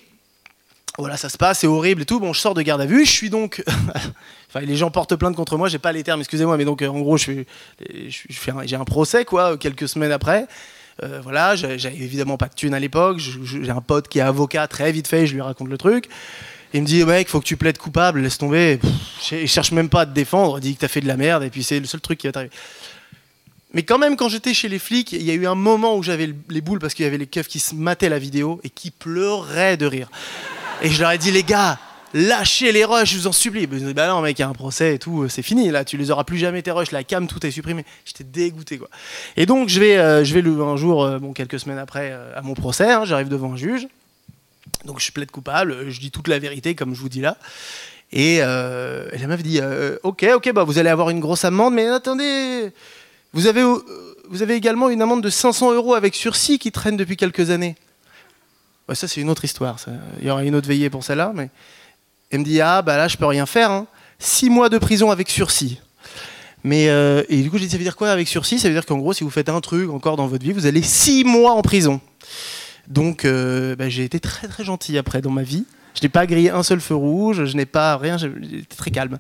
voilà, 1.00 1.18
ça 1.18 1.29
se 1.29 1.38
passe, 1.38 1.60
c'est 1.60 1.68
horrible 1.68 2.03
et 2.03 2.06
tout. 2.06 2.20
Bon, 2.20 2.34
je 2.34 2.39
sors 2.39 2.53
de 2.53 2.62
garde 2.62 2.82
à 2.82 2.86
vue, 2.86 3.06
je 3.06 3.12
suis 3.12 3.29
donc. 3.29 3.63
enfin, 4.50 4.62
les 4.62 4.75
gens 4.75 4.91
portent 4.91 5.15
plainte 5.15 5.36
contre 5.36 5.58
moi, 5.58 5.70
j'ai 5.70 5.79
pas 5.79 5.91
les 5.91 6.03
termes, 6.03 6.20
excusez-moi, 6.20 6.58
mais 6.58 6.65
donc 6.65 6.82
euh, 6.82 6.88
en 6.88 7.00
gros, 7.00 7.18
je, 7.18 7.44
j'ai 7.89 8.75
un 8.75 8.86
procès, 8.86 9.25
quoi, 9.25 9.58
quelques 9.58 9.88
semaines 9.88 10.12
après. 10.12 10.48
Euh, 11.01 11.22
voilà, 11.24 11.56
j'avais 11.56 11.96
évidemment 11.96 12.38
pas 12.38 12.48
de 12.48 12.53
thune 12.53 12.74
à 12.74 12.79
l'époque. 12.79 13.20
J'ai 13.20 13.70
un 13.70 13.82
pote 13.82 14.08
qui 14.08 14.20
est 14.20 14.24
avocat, 14.24 14.68
très 14.68 14.91
vite 14.91 15.08
fait, 15.08 15.27
je 15.27 15.34
lui 15.34 15.41
raconte 15.41 15.70
le 15.70 15.77
truc. 15.77 16.10
Il 16.74 16.82
me 16.82 16.86
dit, 16.86 17.03
mec, 17.03 17.29
faut 17.29 17.39
que 17.39 17.46
tu 17.46 17.58
plaides 17.58 17.77
coupable, 17.77 18.20
laisse 18.20 18.38
tomber. 18.38 18.79
il 19.32 19.48
cherche 19.48 19.72
même 19.72 19.89
pas 19.89 20.01
à 20.01 20.06
te 20.06 20.12
défendre, 20.12 20.60
dit 20.60 20.75
que 20.75 20.82
t'as 20.82 20.88
fait 20.88 21.01
de 21.01 21.08
la 21.08 21.18
merde, 21.18 21.44
et 21.44 21.50
puis 21.50 21.63
c'est 21.63 21.79
le 21.79 21.86
seul 21.86 22.01
truc 22.01 22.20
qui 22.20 22.27
va 22.27 22.34
t'arriver. 22.34 22.51
Mais 23.74 23.84
quand 23.84 24.00
même, 24.00 24.15
quand 24.15 24.29
j'étais 24.29 24.53
chez 24.53 24.68
les 24.68 24.79
flics, 24.79 25.12
il 25.12 25.22
y 25.22 25.29
a 25.29 25.34
eu 25.34 25.46
un 25.46 25.56
moment 25.56 25.96
où 25.96 26.01
j'avais 26.01 26.34
les 26.50 26.62
boules 26.62 26.79
parce 26.79 26.96
qu'il 26.96 27.06
y 27.06 27.08
avait 27.08 27.20
les 27.20 27.27
keufs 27.27 27.48
qui 27.48 27.60
se 27.60 27.75
mataient 27.75 28.10
la 28.10 28.18
vidéo 28.18 28.60
et 28.63 28.70
qui 28.70 28.89
pleuraient 28.89 29.77
de 29.77 29.86
rire. 29.86 30.10
Et 30.81 30.89
je 30.89 31.01
leur 31.01 31.12
ai 31.12 31.17
dit, 31.17 31.31
les 31.31 31.43
gars, 31.43 31.77
lâchez 32.13 32.71
les 32.71 32.86
rushs, 32.86 33.12
je 33.12 33.17
vous 33.17 33.27
en 33.27 33.31
supplie. 33.31 33.63
Ils 33.63 33.86
dit, 33.86 33.93
bah 33.93 34.07
non, 34.07 34.21
mec, 34.21 34.38
il 34.39 34.41
y 34.41 34.45
a 34.45 34.50
un 34.50 34.53
procès 34.53 34.95
et 34.95 35.00
tout, 35.00 35.27
c'est 35.29 35.41
fini, 35.41 35.69
là, 35.69 35.83
tu 35.83 35.98
les 35.98 36.12
auras 36.12 36.24
plus 36.24 36.38
jamais 36.38 36.62
tes 36.62 36.71
rushs, 36.71 36.91
la 36.91 37.03
cam, 37.03 37.27
tout 37.27 37.45
est 37.45 37.51
supprimé. 37.51 37.86
J'étais 38.05 38.24
dégoûté, 38.24 38.77
quoi. 38.77 38.89
Et 39.36 39.45
donc, 39.45 39.69
je 39.69 39.79
vais, 39.79 39.98
euh, 39.98 40.24
je 40.24 40.33
vais 40.33 40.41
le, 40.41 40.62
un 40.62 40.77
jour, 40.77 41.03
euh, 41.03 41.19
bon, 41.19 41.33
quelques 41.33 41.59
semaines 41.59 41.79
après, 41.79 42.09
euh, 42.12 42.33
à 42.36 42.41
mon 42.41 42.53
procès, 42.53 42.91
hein, 42.91 43.05
j'arrive 43.05 43.29
devant 43.29 43.53
un 43.53 43.57
juge. 43.57 43.88
Donc, 44.86 45.00
je 45.00 45.12
plaide 45.12 45.31
coupable, 45.31 45.89
je 45.89 46.00
dis 46.00 46.12
toute 46.12 46.27
la 46.27 46.39
vérité, 46.39 46.75
comme 46.75 46.95
je 46.95 47.01
vous 47.01 47.09
dis 47.09 47.21
là. 47.21 47.38
Et, 48.12 48.39
euh, 48.41 49.07
et 49.12 49.17
la 49.17 49.27
meuf 49.27 49.43
dit 49.43 49.59
euh, 49.62 49.98
Ok, 50.03 50.25
ok, 50.33 50.51
bah, 50.53 50.63
vous 50.63 50.79
allez 50.79 50.89
avoir 50.89 51.09
une 51.09 51.19
grosse 51.19 51.45
amende, 51.45 51.74
mais 51.74 51.88
attendez, 51.88 52.71
vous 53.33 53.48
avez, 53.48 53.62
euh, 53.62 53.83
vous 54.29 54.41
avez 54.41 54.55
également 54.55 54.89
une 54.89 55.01
amende 55.01 55.21
de 55.21 55.29
500 55.29 55.74
euros 55.74 55.93
avec 55.93 56.15
sursis 56.15 56.57
qui 56.57 56.71
traîne 56.71 56.98
depuis 56.98 57.17
quelques 57.17 57.51
années. 57.51 57.75
Ouais, 58.89 58.96
ça, 58.96 59.08
c'est 59.08 59.22
une 59.22 59.29
autre 59.29 59.46
histoire. 59.46 59.79
ça. 59.79 59.91
Il 60.19 60.27
y 60.27 60.31
aura 60.31 60.43
une 60.43 60.55
autre 60.55 60.67
veillée 60.67 60.89
pour 60.89 61.03
celle-là. 61.03 61.31
Mais... 61.34 61.50
Elle 62.31 62.39
me 62.39 62.46
dit 62.46 62.62
Ah, 62.62 62.81
bah 62.81 62.98
là, 62.98 63.08
je 63.08 63.17
peux 63.17 63.25
rien 63.25 63.46
faire. 63.46 63.72
Hein. 63.72 63.88
Six 64.19 64.50
mois 64.50 64.69
de 64.69 64.77
prison 64.77 65.12
avec 65.12 65.29
sursis. 65.29 65.79
Mais 66.63 66.89
euh, 66.89 67.24
et 67.29 67.41
du 67.41 67.50
coup, 67.50 67.58
j'ai 67.58 67.65
dit, 67.65 67.72
ça 67.72 67.77
veut 67.77 67.84
dire 67.84 67.96
quoi 67.96 68.12
avec 68.12 68.27
sursis? 68.27 68.60
Ça 68.60 68.67
veut 68.67 68.74
dire 68.74 68.86
qu'en 68.86 68.98
gros, 68.98 69.13
si 69.13 69.24
vous 69.24 69.29
faites 69.29 69.50
un 69.50 69.62
truc 69.62 69.89
encore 69.89 70.17
dans 70.17 70.27
votre 70.27 70.43
vie, 70.43 70.51
vous 70.51 70.65
allez 70.65 70.81
six 70.81 71.24
mois 71.24 71.53
en 71.53 71.62
prison. 71.62 72.01
Donc, 72.88 73.24
euh, 73.24 73.75
bah, 73.75 73.88
j'ai 73.88 74.03
été 74.03 74.19
très 74.19 74.48
très 74.48 74.63
gentil 74.63 74.98
après 74.98 75.22
dans 75.22 75.31
ma 75.31 75.43
vie. 75.43 75.65
Je 75.96 76.01
n'ai 76.03 76.10
pas 76.10 76.25
grillé 76.25 76.50
un 76.50 76.63
seul 76.63 76.79
feu 76.79 76.96
rouge, 76.96 77.46
je 77.46 77.58
n'ai 77.58 77.65
pas 77.65 77.98
rien, 77.98 78.17
j'étais 78.17 78.75
très 78.75 78.91
calme. 78.91 79.17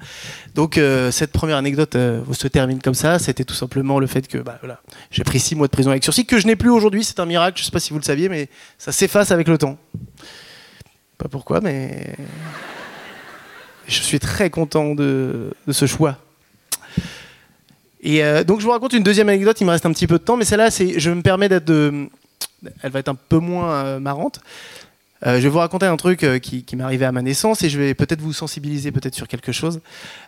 Donc, 0.55 0.77
euh, 0.77 1.11
cette 1.11 1.31
première 1.31 1.57
anecdote 1.57 1.95
euh, 1.95 2.21
se 2.31 2.47
termine 2.47 2.81
comme 2.81 2.93
ça. 2.93 3.19
C'était 3.19 3.43
tout 3.43 3.55
simplement 3.55 3.99
le 3.99 4.07
fait 4.07 4.27
que 4.27 4.37
bah, 4.37 4.57
voilà, 4.61 4.81
j'ai 5.11 5.23
pris 5.23 5.39
six 5.39 5.55
mois 5.55 5.67
de 5.67 5.71
prison 5.71 5.89
avec 5.89 6.03
sursis, 6.03 6.25
que 6.25 6.39
je 6.39 6.47
n'ai 6.47 6.55
plus 6.55 6.69
aujourd'hui. 6.69 7.03
C'est 7.03 7.19
un 7.19 7.25
miracle, 7.25 7.57
je 7.57 7.63
ne 7.63 7.65
sais 7.65 7.71
pas 7.71 7.79
si 7.79 7.91
vous 7.91 7.99
le 7.99 8.03
saviez, 8.03 8.29
mais 8.29 8.49
ça 8.77 8.91
s'efface 8.91 9.31
avec 9.31 9.47
le 9.47 9.57
temps. 9.57 9.77
Pas 11.17 11.27
pourquoi, 11.27 11.59
mais 11.59 12.15
je 13.87 14.01
suis 14.01 14.19
très 14.19 14.49
content 14.49 14.95
de, 14.95 15.51
ce 15.69 15.85
choix. 15.85 16.17
Et 18.01 18.23
euh, 18.23 18.45
donc 18.45 18.61
je 18.61 18.65
vous 18.65 18.71
raconte 18.71 18.93
une 18.93 19.03
deuxième 19.03 19.27
anecdote, 19.27 19.59
il 19.59 19.65
me 19.65 19.71
reste 19.71 19.85
un 19.85 19.91
petit 19.91 20.07
peu 20.07 20.19
de 20.19 20.23
temps, 20.23 20.37
mais 20.37 20.45
celle-là, 20.45 20.69
je 20.69 21.09
me 21.09 21.21
permets 21.21 21.49
d'être 21.49 21.71
elle 22.83 22.91
va 22.91 22.99
être 22.99 23.09
un 23.09 23.15
peu 23.15 23.37
moins 23.37 23.99
marrante. 23.99 24.41
Euh, 25.25 25.35
je 25.37 25.41
vais 25.41 25.49
vous 25.49 25.57
raconter 25.57 25.85
un 25.85 25.97
truc 25.97 26.23
euh, 26.23 26.39
qui, 26.39 26.65
m'est 26.75 26.83
arrivé 26.83 27.03
à 27.03 27.11
ma 27.11 27.21
naissance 27.21 27.61
et 27.63 27.69
je 27.69 27.77
vais 27.77 27.93
peut-être 27.93 28.21
vous 28.21 28.31
sensibiliser 28.31 28.91
peut-être 28.91 29.15
sur 29.15 29.27
quelque 29.27 29.51
chose. 29.51 29.81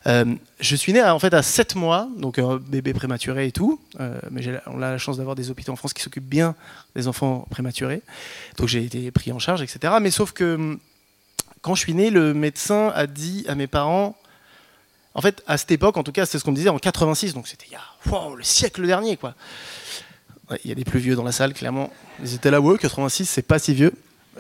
Euh, 0.06 0.26
je 0.60 0.76
suis 0.76 0.92
né 0.92 1.00
à- 1.00 1.16
en 1.16 1.20
fait 1.20 1.34
à 1.34 1.42
7 1.42 1.76
mois, 1.76 2.10
donc 2.18 2.40
euh, 2.40 2.60
bébé 2.60 2.94
prématuré 2.94 3.48
et 3.48 3.52
tout, 3.52 3.80
mais 4.32 4.42
on 4.68 4.82
a 4.82 4.92
la 4.92 4.98
chance 4.98 5.18
d'avoir 5.18 5.36
des 5.36 5.50
hôpitaux 5.50 5.72
en 5.72 5.78
France 5.78 5.94
qui 5.94 6.02
s'occupent 6.02 6.28
bien 6.28 6.56
des 6.96 7.08
enfants 7.08 7.48
prématurés, 7.50 8.02
donc 8.58 8.68
j'ai 8.68 8.84
été 8.84 9.12
pris 9.12 9.32
en 9.32 9.40
charge, 9.40 9.62
etc. 9.62 9.94
Mais 10.02 10.12
sauf 10.12 10.34
que 10.34 10.56
hum, 10.56 10.80
quand 11.62 11.76
je 11.76 11.82
suis 11.82 11.94
né, 11.94 12.10
le 12.10 12.34
médecin 12.34 12.92
a 12.94 13.08
dit 13.08 13.46
à 13.48 13.56
mes 13.56 13.68
parents, 13.68 14.18
en 15.14 15.22
fait, 15.22 15.44
à 15.48 15.58
cette 15.58 15.72
époque, 15.72 15.98
en 15.98 16.04
tout 16.04 16.12
cas, 16.12 16.26
c'est 16.26 16.40
ce 16.40 16.44
qu'on 16.44 16.52
me 16.52 16.56
disait 16.56 16.70
en 16.70 16.80
86, 16.80 17.34
donc 17.34 17.48
c'était 17.48 17.68
il 17.72 17.78
le 18.36 18.44
siècle 18.44 18.86
dernier, 18.86 19.18
quoi. 19.18 19.36
Il 20.64 20.70
y 20.70 20.72
a 20.72 20.76
des 20.76 20.84
plus 20.84 21.00
vieux 21.00 21.16
dans 21.16 21.24
la 21.24 21.32
salle, 21.32 21.54
clairement. 21.54 21.92
Ils 22.22 22.34
étaient 22.34 22.52
là, 22.52 22.60
ouais, 22.60 22.78
86, 22.78 23.26
c'est 23.26 23.42
pas 23.42 23.58
si 23.60 23.74
vieux. 23.74 23.94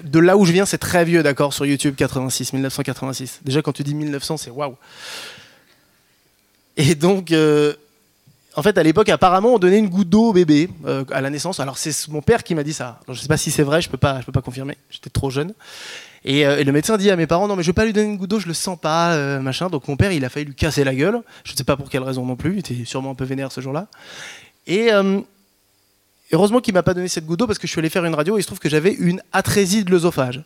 De 0.03 0.19
là 0.19 0.37
où 0.37 0.45
je 0.45 0.53
viens, 0.53 0.65
c'est 0.65 0.77
très 0.77 1.03
vieux, 1.03 1.21
d'accord, 1.21 1.53
sur 1.53 1.65
YouTube, 1.65 1.95
86, 1.95 2.53
1986. 2.53 3.41
Déjà, 3.43 3.61
quand 3.61 3.73
tu 3.73 3.83
dis 3.83 3.93
1900, 3.93 4.37
c'est 4.37 4.49
waouh. 4.49 4.75
Et 6.77 6.95
donc, 6.95 7.31
euh, 7.31 7.73
en 8.55 8.63
fait, 8.63 8.77
à 8.77 8.83
l'époque, 8.83 9.09
apparemment, 9.09 9.55
on 9.55 9.59
donnait 9.59 9.79
une 9.79 9.89
goutte 9.89 10.09
d'eau 10.09 10.29
au 10.29 10.33
bébé 10.33 10.69
euh, 10.85 11.03
à 11.11 11.19
la 11.19 11.29
naissance. 11.29 11.59
Alors, 11.59 11.77
c'est 11.77 12.07
mon 12.07 12.21
père 12.21 12.43
qui 12.43 12.55
m'a 12.55 12.63
dit 12.63 12.73
ça. 12.73 12.99
Je 13.09 13.19
sais 13.19 13.27
pas 13.27 13.37
si 13.37 13.51
c'est 13.51 13.63
vrai, 13.63 13.81
je 13.81 13.89
peux 13.89 13.97
pas, 13.97 14.21
je 14.21 14.25
peux 14.25 14.31
pas 14.31 14.41
confirmer. 14.41 14.77
J'étais 14.89 15.09
trop 15.09 15.29
jeune. 15.29 15.53
Et, 16.23 16.45
euh, 16.45 16.63
le 16.63 16.71
médecin 16.71 16.97
dit 16.97 17.11
à 17.11 17.15
mes 17.15 17.27
parents 17.27 17.47
non 17.47 17.55
mais 17.55 17.63
je 17.63 17.67
vais 17.67 17.73
pas 17.73 17.83
lui 17.83 17.93
donner 17.93 18.07
une 18.07 18.17
goutte 18.17 18.29
d'eau, 18.29 18.39
je 18.39 18.47
le 18.47 18.53
sens 18.53 18.79
pas, 18.79 19.39
machin. 19.39 19.69
Donc 19.69 19.87
mon 19.87 19.97
père 19.97 20.11
il 20.11 20.23
a 20.23 20.29
failli 20.29 20.45
lui 20.45 20.55
casser 20.55 20.83
la 20.83 20.93
gueule. 20.93 21.21
Je 21.43 21.53
ne 21.53 21.57
sais 21.57 21.63
pas 21.63 21.75
pour 21.75 21.89
quelle 21.89 22.03
raison 22.03 22.25
non 22.25 22.35
plus. 22.35 22.53
Il 22.53 22.59
était 22.59 22.85
sûrement 22.85 23.11
un 23.11 23.15
peu 23.15 23.25
vénère 23.25 23.51
ce 23.51 23.59
jour-là. 23.59 23.87
Et 24.67 24.91
heureusement 26.31 26.59
qu'il 26.59 26.73
m'a 26.73 26.83
pas 26.83 26.93
donné 26.93 27.07
cette 27.07 27.25
goutte 27.25 27.39
d'eau 27.39 27.47
parce 27.47 27.59
que 27.59 27.67
je 27.67 27.71
suis 27.71 27.79
allé 27.79 27.89
faire 27.89 28.05
une 28.05 28.15
radio 28.15 28.37
et 28.37 28.39
il 28.39 28.43
se 28.43 28.47
trouve 28.47 28.59
que 28.59 28.69
j'avais 28.69 28.93
une 28.93 29.21
atrésie 29.31 29.83
de 29.83 29.91
l'œsophage. 29.91 30.43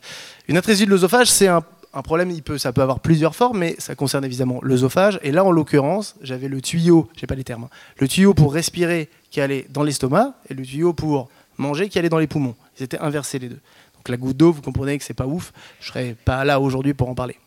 Une 0.48 0.58
atrésie 0.58 0.86
de 0.86 0.92
l'œsophage 0.92 1.30
c'est 1.30 1.48
un, 1.48 1.64
problème, 2.04 2.34
ça 2.58 2.74
peut 2.74 2.82
avoir 2.82 3.00
plusieurs 3.00 3.36
formes, 3.36 3.60
mais 3.60 3.76
ça 3.80 3.96
concerne 3.96 4.26
évidemment 4.26 4.60
l'œsophage. 4.62 5.20
Et 5.24 5.32
là 5.32 5.44
en 5.44 5.52
l'occurrence 5.52 6.16
j'avais 6.22 6.48
le 6.48 6.62
tuyau, 6.62 7.10
j'ai 7.16 7.28
pas 7.28 7.36
les 7.36 7.44
termes, 7.44 7.66
hein, 7.66 7.70
le 7.98 8.08
tuyau 8.08 8.34
pour 8.34 8.54
respirer 8.54 9.10
qui 9.32 9.42
allait 9.42 9.68
dans 9.70 9.84
l'estomac 9.84 10.34
et 10.50 10.54
le 10.54 10.64
tuyau 10.64 10.94
pour 10.94 11.30
manger 11.58 11.90
qui 11.90 12.00
allait 12.00 12.10
dans 12.10 12.20
les 12.20 12.28
poumons. 12.28 12.56
Ils 12.80 12.84
étaient 12.84 13.00
inversés 13.00 13.40
les 13.40 13.50
deux. 13.50 13.60
Donc 13.96 14.10
la 14.10 14.18
goutte 14.18 14.38
d'eau, 14.38 14.52
vous 14.52 14.62
comprenez 14.62 14.98
que 14.98 15.04
c'est 15.04 15.14
pas 15.14 15.26
ouf. 15.26 15.54
Je 15.80 15.88
serais 15.88 16.16
pas 16.26 16.44
là 16.46 16.60
aujourd'hui 16.60 16.94
pour 16.94 17.10
en 17.10 17.16
parler. 17.16 17.38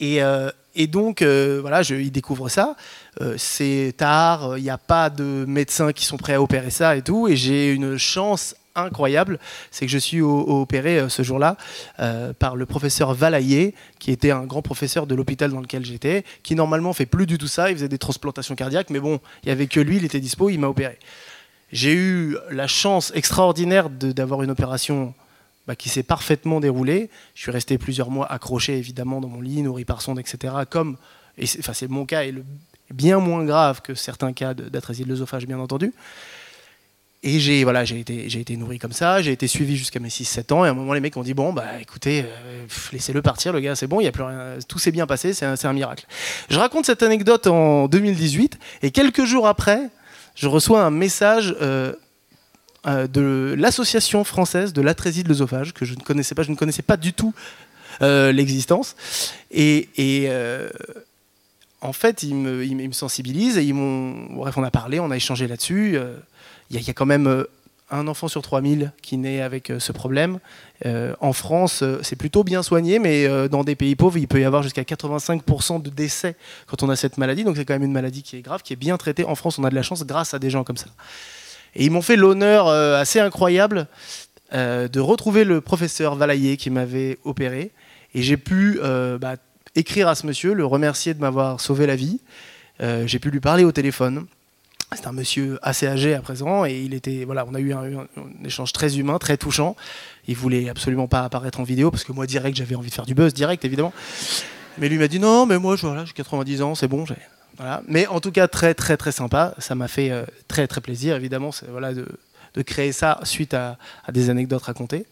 Et, 0.00 0.22
euh, 0.22 0.50
et 0.74 0.86
donc, 0.86 1.22
euh, 1.22 1.58
voilà, 1.60 1.82
je, 1.82 1.94
il 1.94 2.10
découvre 2.10 2.48
ça. 2.48 2.76
Euh, 3.20 3.34
c'est 3.36 3.94
tard, 3.96 4.56
il 4.56 4.62
n'y 4.62 4.70
a 4.70 4.78
pas 4.78 5.10
de 5.10 5.44
médecins 5.46 5.92
qui 5.92 6.04
sont 6.04 6.16
prêts 6.16 6.34
à 6.34 6.42
opérer 6.42 6.70
ça 6.70 6.96
et 6.96 7.02
tout. 7.02 7.28
Et 7.28 7.36
j'ai 7.36 7.72
une 7.72 7.98
chance 7.98 8.54
incroyable, 8.74 9.38
c'est 9.70 9.86
que 9.86 9.92
je 9.92 9.98
suis 9.98 10.22
opéré 10.22 10.98
euh, 10.98 11.08
ce 11.08 11.22
jour-là 11.22 11.56
euh, 12.00 12.32
par 12.32 12.56
le 12.56 12.66
professeur 12.66 13.14
Valaillé, 13.14 13.74
qui 13.98 14.10
était 14.10 14.30
un 14.30 14.44
grand 14.44 14.62
professeur 14.62 15.06
de 15.06 15.14
l'hôpital 15.14 15.50
dans 15.50 15.60
lequel 15.60 15.84
j'étais, 15.84 16.24
qui 16.42 16.54
normalement 16.54 16.92
fait 16.92 17.06
plus 17.06 17.26
du 17.26 17.38
tout 17.38 17.46
ça. 17.46 17.70
Il 17.70 17.76
faisait 17.76 17.88
des 17.88 17.98
transplantations 17.98 18.54
cardiaques, 18.54 18.90
mais 18.90 19.00
bon, 19.00 19.20
il 19.42 19.48
y 19.48 19.52
avait 19.52 19.66
que 19.66 19.80
lui, 19.80 19.96
il 19.96 20.04
était 20.04 20.20
dispo, 20.20 20.48
il 20.48 20.58
m'a 20.58 20.68
opéré. 20.68 20.98
J'ai 21.70 21.94
eu 21.94 22.36
la 22.50 22.66
chance 22.66 23.12
extraordinaire 23.14 23.88
d'avoir 23.88 24.42
une 24.42 24.50
opération 24.50 25.14
bah, 25.66 25.76
qui 25.76 25.88
s'est 25.88 26.02
parfaitement 26.02 26.60
déroulée. 26.60 27.10
Je 27.34 27.42
suis 27.42 27.50
resté 27.50 27.78
plusieurs 27.78 28.10
mois 28.10 28.30
accroché 28.30 28.76
évidemment 28.76 29.20
dans 29.20 29.28
mon 29.28 29.40
lit, 29.40 29.62
nourri 29.62 29.84
par 29.84 30.02
sonde, 30.02 30.18
etc. 30.18 30.54
Comme, 30.68 30.96
enfin, 31.40 31.72
c'est 31.72 31.88
mon 31.88 32.06
cas 32.06 32.24
est 32.24 32.34
bien 32.92 33.18
moins 33.18 33.44
grave 33.44 33.80
que 33.80 33.94
certains 33.94 34.32
cas 34.32 34.54
d'atrésie 34.54 35.04
de 35.04 35.08
l'œsophage, 35.08 35.46
bien 35.46 35.58
entendu. 35.58 35.92
Et 37.24 37.38
j'ai 37.38 37.62
voilà, 37.62 37.84
j'ai 37.84 38.00
été, 38.00 38.28
j'ai 38.28 38.40
été 38.40 38.56
nourri 38.56 38.80
comme 38.80 38.92
ça, 38.92 39.22
j'ai 39.22 39.30
été 39.30 39.46
suivi 39.46 39.76
jusqu'à 39.76 40.00
mes 40.00 40.08
6-7 40.08 40.52
ans. 40.52 40.64
Et 40.64 40.68
à 40.68 40.72
un 40.72 40.74
moment, 40.74 40.92
les 40.92 41.00
mecs 41.00 41.16
ont 41.16 41.22
dit 41.22 41.34
Bon, 41.34 41.52
bah 41.52 41.64
écoutez, 41.80 42.24
euh, 42.24 42.66
laissez-le 42.92 43.22
partir, 43.22 43.52
le 43.52 43.60
gars, 43.60 43.76
c'est 43.76 43.86
bon, 43.86 44.00
il 44.00 44.04
y 44.04 44.08
a 44.08 44.12
plus 44.12 44.24
rien, 44.24 44.56
tout 44.66 44.80
s'est 44.80 44.90
bien 44.90 45.06
passé, 45.06 45.32
c'est 45.32 45.46
un, 45.46 45.54
c'est 45.54 45.68
un 45.68 45.72
miracle. 45.72 46.04
Je 46.50 46.58
raconte 46.58 46.86
cette 46.86 47.04
anecdote 47.04 47.46
en 47.46 47.86
2018, 47.86 48.58
et 48.82 48.90
quelques 48.90 49.24
jours 49.24 49.46
après, 49.46 49.88
je 50.34 50.48
reçois 50.48 50.82
un 50.82 50.90
message 50.90 51.54
euh, 51.60 51.92
euh, 52.86 53.06
de 53.06 53.54
l'association 53.58 54.24
française 54.24 54.72
de 54.72 54.82
l'atrésie 54.82 55.22
de 55.22 55.28
l'œsophage, 55.28 55.72
que 55.72 55.84
je 55.84 55.94
ne 55.94 56.00
connaissais 56.00 56.34
pas, 56.34 56.42
je 56.42 56.50
ne 56.50 56.56
connaissais 56.56 56.82
pas 56.82 56.96
du 56.96 57.12
tout 57.12 57.32
euh, 58.02 58.32
l'existence. 58.32 58.96
Et, 59.50 59.88
euh, 59.98 60.68
en 61.80 61.92
fait, 61.92 62.22
ils 62.22 62.34
me, 62.34 62.64
ils 62.64 62.76
me- 62.76 62.92
sensibilisent 62.92 63.58
et 63.58 63.64
ils 63.64 63.74
m'ont. 63.74 64.34
Bref, 64.36 64.56
on 64.56 64.62
a 64.64 64.70
parlé, 64.70 65.00
on 65.00 65.10
a 65.10 65.16
échangé 65.16 65.46
là-dessus. 65.48 65.98
Il 66.70 66.80
y, 66.80 66.90
a- 66.90 66.92
quand 66.92 67.06
même 67.06 67.44
un 67.90 68.06
enfant 68.08 68.26
sur 68.28 68.40
3000 68.40 68.92
qui 69.02 69.16
naît 69.18 69.42
avec 69.42 69.72
ce 69.78 69.92
problème. 69.92 70.38
En 71.20 71.32
France, 71.32 71.84
c'est 72.02 72.16
plutôt 72.16 72.42
bien 72.44 72.62
soigné, 72.62 72.98
mais 72.98 73.48
dans 73.48 73.64
des 73.64 73.74
pays 73.76 73.96
pauvres, 73.96 74.16
il 74.16 74.26
peut 74.28 74.40
y 74.40 74.44
avoir 74.44 74.62
jusqu'à 74.62 74.82
85% 74.82 75.82
de 75.82 75.90
décès 75.90 76.36
quand 76.66 76.82
on 76.82 76.88
a 76.88 76.96
cette 76.96 77.18
maladie. 77.18 77.44
Donc 77.44 77.56
c'est 77.56 77.64
quand 77.64 77.74
même 77.74 77.82
une 77.82 77.92
maladie 77.92 78.22
qui 78.22 78.36
est 78.36 78.42
grave, 78.42 78.62
qui 78.62 78.72
est 78.72 78.76
bien 78.76 78.96
traitée. 78.96 79.24
En 79.24 79.34
France, 79.34 79.58
on 79.58 79.64
a 79.64 79.70
de 79.70 79.74
la 79.74 79.82
chance 79.82 80.04
grâce 80.06 80.34
à 80.34 80.38
des 80.38 80.50
gens 80.50 80.64
comme 80.64 80.76
ça. 80.78 80.86
Et 81.74 81.84
ils 81.84 81.90
m'ont 81.90 82.02
fait 82.02 82.16
l'honneur 82.16 82.68
euh, 82.68 83.00
assez 83.00 83.20
incroyable 83.20 83.86
euh, 84.52 84.88
de 84.88 85.00
retrouver 85.00 85.44
le 85.44 85.60
professeur 85.60 86.14
Valaillé 86.14 86.56
qui 86.56 86.70
m'avait 86.70 87.18
opéré. 87.24 87.72
Et 88.14 88.22
j'ai 88.22 88.36
pu 88.36 88.78
euh, 88.82 89.18
bah, 89.18 89.36
écrire 89.74 90.08
à 90.08 90.14
ce 90.14 90.26
monsieur, 90.26 90.52
le 90.52 90.66
remercier 90.66 91.14
de 91.14 91.20
m'avoir 91.20 91.60
sauvé 91.60 91.86
la 91.86 91.96
vie. 91.96 92.20
J'ai 93.04 93.20
pu 93.20 93.30
lui 93.30 93.38
parler 93.38 93.62
au 93.62 93.70
téléphone. 93.70 94.26
C'est 94.92 95.06
un 95.06 95.12
monsieur 95.12 95.60
assez 95.62 95.86
âgé 95.86 96.14
à 96.14 96.20
présent 96.20 96.64
et 96.64 96.80
il 96.80 96.94
était 96.94 97.24
voilà, 97.24 97.46
on 97.48 97.54
a 97.54 97.60
eu 97.60 97.72
un 97.72 98.08
échange 98.44 98.72
très 98.72 98.98
humain, 98.98 99.20
très 99.20 99.36
touchant. 99.36 99.76
Il 100.26 100.34
voulait 100.34 100.68
absolument 100.68 101.06
pas 101.06 101.20
apparaître 101.20 101.60
en 101.60 101.62
vidéo 101.62 101.92
parce 101.92 102.02
que 102.02 102.10
moi 102.10 102.26
direct 102.26 102.56
j'avais 102.56 102.74
envie 102.74 102.90
de 102.90 102.94
faire 102.94 103.06
du 103.06 103.14
buzz 103.14 103.32
direct 103.32 103.64
évidemment. 103.64 103.92
Mais 104.78 104.88
lui 104.88 104.98
m'a 104.98 105.06
dit 105.06 105.20
non, 105.20 105.46
mais 105.46 105.60
moi 105.60 105.76
je 105.76 105.86
voilà, 105.86 106.04
j'ai 106.04 106.12
90 106.12 106.62
ans, 106.62 106.74
c'est 106.74 106.88
bon. 106.88 107.04
Mais 107.86 108.06
en 108.06 108.20
tout 108.20 108.32
cas 108.32 108.48
très 108.48 108.74
très 108.74 108.96
très 108.96 109.12
sympa. 109.12 109.54
Ça 109.58 109.74
m'a 109.74 109.88
fait 109.88 110.10
euh, 110.10 110.24
très 110.48 110.66
très 110.66 110.80
plaisir 110.80 111.16
évidemment, 111.16 111.50
de, 111.50 112.62
créer 112.62 112.92
ça 112.92 113.20
suite 113.24 113.54
à, 113.54 113.78
des 114.12 114.30
anecdotes 114.30 114.62
racontées. 114.62 115.06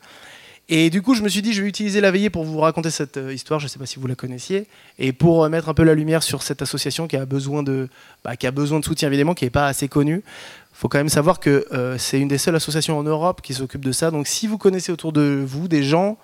Et 0.73 0.89
du 0.89 1.03
coup, 1.03 1.15
je 1.15 1.23
me 1.23 1.29
suis 1.29 1.43
dit, 1.43 1.53
je 1.53 1.63
vais 1.63 1.69
utiliser 1.69 2.01
la 2.01 2.13
veillée 2.13 2.31
pour 2.31 2.45
vous 2.45 2.61
raconter 2.61 2.91
cette 2.91 3.17
euh, 3.17 3.35
histoire. 3.35 3.59
Je 3.59 3.65
ne 3.65 3.69
sais 3.69 3.81
pas 3.81 3.87
si 3.87 3.99
vous 3.99 4.07
la 4.07 4.15
connaissiez, 4.15 4.69
et 5.01 5.13
pour 5.13 5.43
euh, 5.43 5.49
mettre 5.49 5.69
un 5.69 5.75
peu 5.75 5.83
la 5.83 5.95
lumière 5.95 6.23
sur 6.23 6.45
cette 6.45 6.63
association 6.63 7.09
qui 7.09 7.17
a 7.17 7.27
besoin 7.27 7.65
de, 7.65 7.89
bah, 8.23 8.37
qui 8.37 8.47
a 8.47 8.53
besoin 8.53 8.79
de 8.79 8.85
soutien 8.85 9.09
évidemment, 9.09 9.35
qui 9.35 9.45
n'est 9.45 9.51
pas 9.51 9.67
assez 9.67 9.89
connue. 9.89 10.23
Il 10.25 10.77
faut 10.81 10.89
quand 10.89 10.99
même 10.99 11.09
savoir 11.09 11.41
que 11.41 11.67
c'est 11.99 12.19
une 12.19 12.29
des 12.29 12.39
seules 12.39 12.55
associations 12.55 12.97
en 12.97 13.03
Europe 13.03 13.43
qui 13.43 13.53
s'occupe 13.53 13.85
de 13.85 13.93
ça. 13.93 14.11
Donc, 14.11 14.27
si 14.27 14.47
vous 14.47 14.57
connaissez 14.57 14.91
autour 14.91 15.13
de 15.13 15.45
vous 15.45 15.69
des 15.69 15.83
gens 15.83 16.17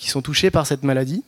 qui 0.00 0.10
sont 0.10 0.20
touchés 0.20 0.50
par 0.50 0.66
cette 0.66 0.82
maladie, 0.82 1.22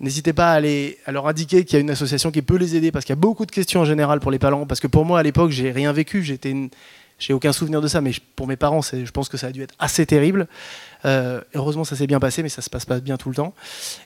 N'hésitez 0.00 0.32
pas 0.32 0.52
à, 0.54 0.56
à 0.56 1.12
leur 1.12 1.28
indiquer 1.28 1.64
qu'il 1.64 1.74
y 1.74 1.76
a 1.76 1.80
une 1.80 1.90
association 1.90 2.30
qui 2.30 2.42
peut 2.42 2.56
les 2.56 2.74
aider 2.76 2.90
parce 2.90 3.04
qu'il 3.04 3.12
y 3.12 3.18
a 3.18 3.20
beaucoup 3.20 3.46
de 3.46 3.50
questions 3.52 3.80
en 3.80 3.84
général 3.84 4.20
pour 4.20 4.30
les 4.30 4.38
parents. 4.38 4.66
Parce 4.66 4.80
que 4.80 4.86
pour 4.88 5.04
moi, 5.04 5.20
à 5.20 5.22
l'époque, 5.22 5.50
j'ai 5.50 5.70
rien 5.70 5.92
vécu. 5.92 6.22
J'étais, 6.24 6.50
une- 6.50 6.68
j'ai 7.18 7.32
aucun 7.32 7.52
souvenir 7.52 7.80
de 7.80 7.86
ça, 7.86 8.00
mais 8.00 8.10
pour 8.34 8.48
mes 8.48 8.56
parents, 8.56 8.80
je 8.82 9.10
pense 9.12 9.28
que 9.28 9.36
ça 9.36 9.46
a 9.46 9.52
dû 9.52 9.62
être 9.62 9.74
assez 9.78 10.04
terrible. 10.04 10.48
Euh, 11.04 11.40
heureusement, 11.54 11.84
ça 11.84 11.94
s'est 11.94 12.08
bien 12.08 12.18
passé, 12.18 12.42
mais 12.42 12.48
ça 12.48 12.60
se 12.60 12.68
passe 12.68 12.84
pas 12.86 12.98
bien 12.98 13.16
tout 13.16 13.28
le 13.28 13.36
temps. 13.36 13.54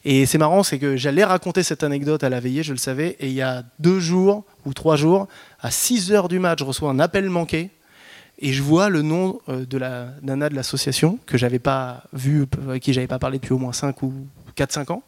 Et 0.05 0.27
c'est 0.27 0.37
marrant, 0.37 0.63
c'est 0.63 0.79
que 0.79 0.97
j'allais 0.97 1.25
raconter 1.25 1.63
cette 1.63 1.83
anecdote 1.83 2.23
à 2.23 2.29
la 2.29 2.39
veillée, 2.39 2.63
je 2.63 2.73
le 2.73 2.79
savais, 2.79 3.17
et 3.19 3.29
il 3.29 3.33
y 3.35 3.43
a 3.43 3.65
deux 3.79 3.99
jours 3.99 4.45
ou 4.67 4.75
trois 4.75 4.97
jours, 4.97 5.27
à 5.61 5.71
6 5.71 6.13
heures 6.13 6.29
du 6.29 6.39
match, 6.39 6.59
je 6.59 6.65
reçois 6.65 6.91
un 6.91 6.99
appel 6.99 7.31
manqué. 7.31 7.71
Et 8.41 8.53
je 8.53 8.63
vois 8.63 8.89
le 8.89 9.03
nom 9.03 9.41
euh, 9.49 9.65
de 9.65 9.79
la 9.79 10.11
nana 10.23 10.49
de 10.49 10.55
l'association 10.55 11.19
que 11.27 11.37
j'avais 11.39 11.59
pas 11.59 12.05
vu, 12.13 12.47
avec 12.69 12.83
qui 12.85 12.93
j'avais 12.93 13.09
pas 13.09 13.19
parlé 13.19 13.39
depuis 13.39 13.53
au 13.55 13.59
moins 13.59 13.73
5 13.73 14.01
ou 14.03 14.13
4-5 14.57 14.93
ans. 14.93 15.03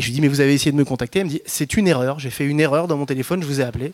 Et 0.00 0.02
je 0.02 0.06
lui 0.06 0.14
dis, 0.14 0.22
mais 0.22 0.28
vous 0.28 0.40
avez 0.40 0.54
essayé 0.54 0.72
de 0.72 0.78
me 0.78 0.86
contacter 0.86 1.18
Elle 1.18 1.26
me 1.26 1.30
dit, 1.30 1.42
c'est 1.44 1.76
une 1.76 1.86
erreur, 1.86 2.18
j'ai 2.18 2.30
fait 2.30 2.46
une 2.46 2.58
erreur 2.58 2.88
dans 2.88 2.96
mon 2.96 3.04
téléphone, 3.04 3.42
je 3.42 3.46
vous 3.46 3.60
ai 3.60 3.64
appelé. 3.64 3.92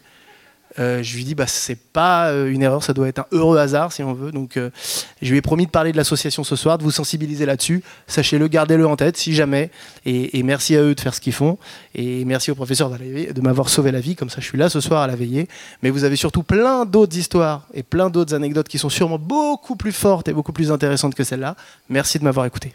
Euh, 0.78 1.02
je 1.02 1.16
lui 1.16 1.24
dis, 1.24 1.34
bah, 1.34 1.48
c'est 1.48 1.74
pas 1.74 2.28
euh, 2.28 2.48
une 2.48 2.62
erreur, 2.62 2.84
ça 2.84 2.92
doit 2.92 3.08
être 3.08 3.18
un 3.18 3.26
heureux 3.32 3.58
hasard 3.58 3.90
si 3.90 4.04
on 4.04 4.14
veut. 4.14 4.30
Donc, 4.30 4.56
euh, 4.56 4.70
je 5.20 5.32
lui 5.32 5.38
ai 5.38 5.42
promis 5.42 5.66
de 5.66 5.70
parler 5.72 5.90
de 5.90 5.96
l'association 5.96 6.44
ce 6.44 6.54
soir, 6.54 6.78
de 6.78 6.84
vous 6.84 6.92
sensibiliser 6.92 7.44
là-dessus. 7.44 7.82
Sachez-le, 8.06 8.46
gardez-le 8.46 8.86
en 8.86 8.94
tête 8.94 9.16
si 9.16 9.34
jamais. 9.34 9.72
Et, 10.04 10.38
et, 10.38 10.44
merci 10.44 10.76
à 10.76 10.82
eux 10.82 10.94
de 10.94 11.00
faire 11.00 11.12
ce 11.12 11.20
qu'ils 11.20 11.32
font. 11.32 11.58
Et 11.96 12.24
merci 12.24 12.52
au 12.52 12.54
professeur 12.54 12.88
de 12.88 13.40
m'avoir 13.40 13.68
sauvé 13.68 13.90
la 13.90 13.98
vie. 13.98 14.14
Comme 14.14 14.30
ça, 14.30 14.40
je 14.40 14.46
suis 14.46 14.58
là 14.58 14.68
ce 14.68 14.80
soir 14.80 15.02
à 15.02 15.08
la 15.08 15.16
veillée. 15.16 15.48
Mais 15.82 15.90
vous 15.90 16.04
avez 16.04 16.14
surtout 16.14 16.44
plein 16.44 16.84
d'autres 16.84 17.16
histoires 17.16 17.66
et 17.74 17.82
plein 17.82 18.10
d'autres 18.10 18.32
anecdotes 18.32 18.68
qui 18.68 18.78
sont 18.78 18.90
sûrement 18.90 19.18
beaucoup 19.18 19.74
plus 19.74 19.90
fortes 19.90 20.28
et 20.28 20.32
beaucoup 20.32 20.52
plus 20.52 20.70
intéressantes 20.70 21.16
que 21.16 21.24
celle-là. 21.24 21.56
Merci 21.88 22.20
de 22.20 22.22
m'avoir 22.22 22.46
écouté. 22.46 22.74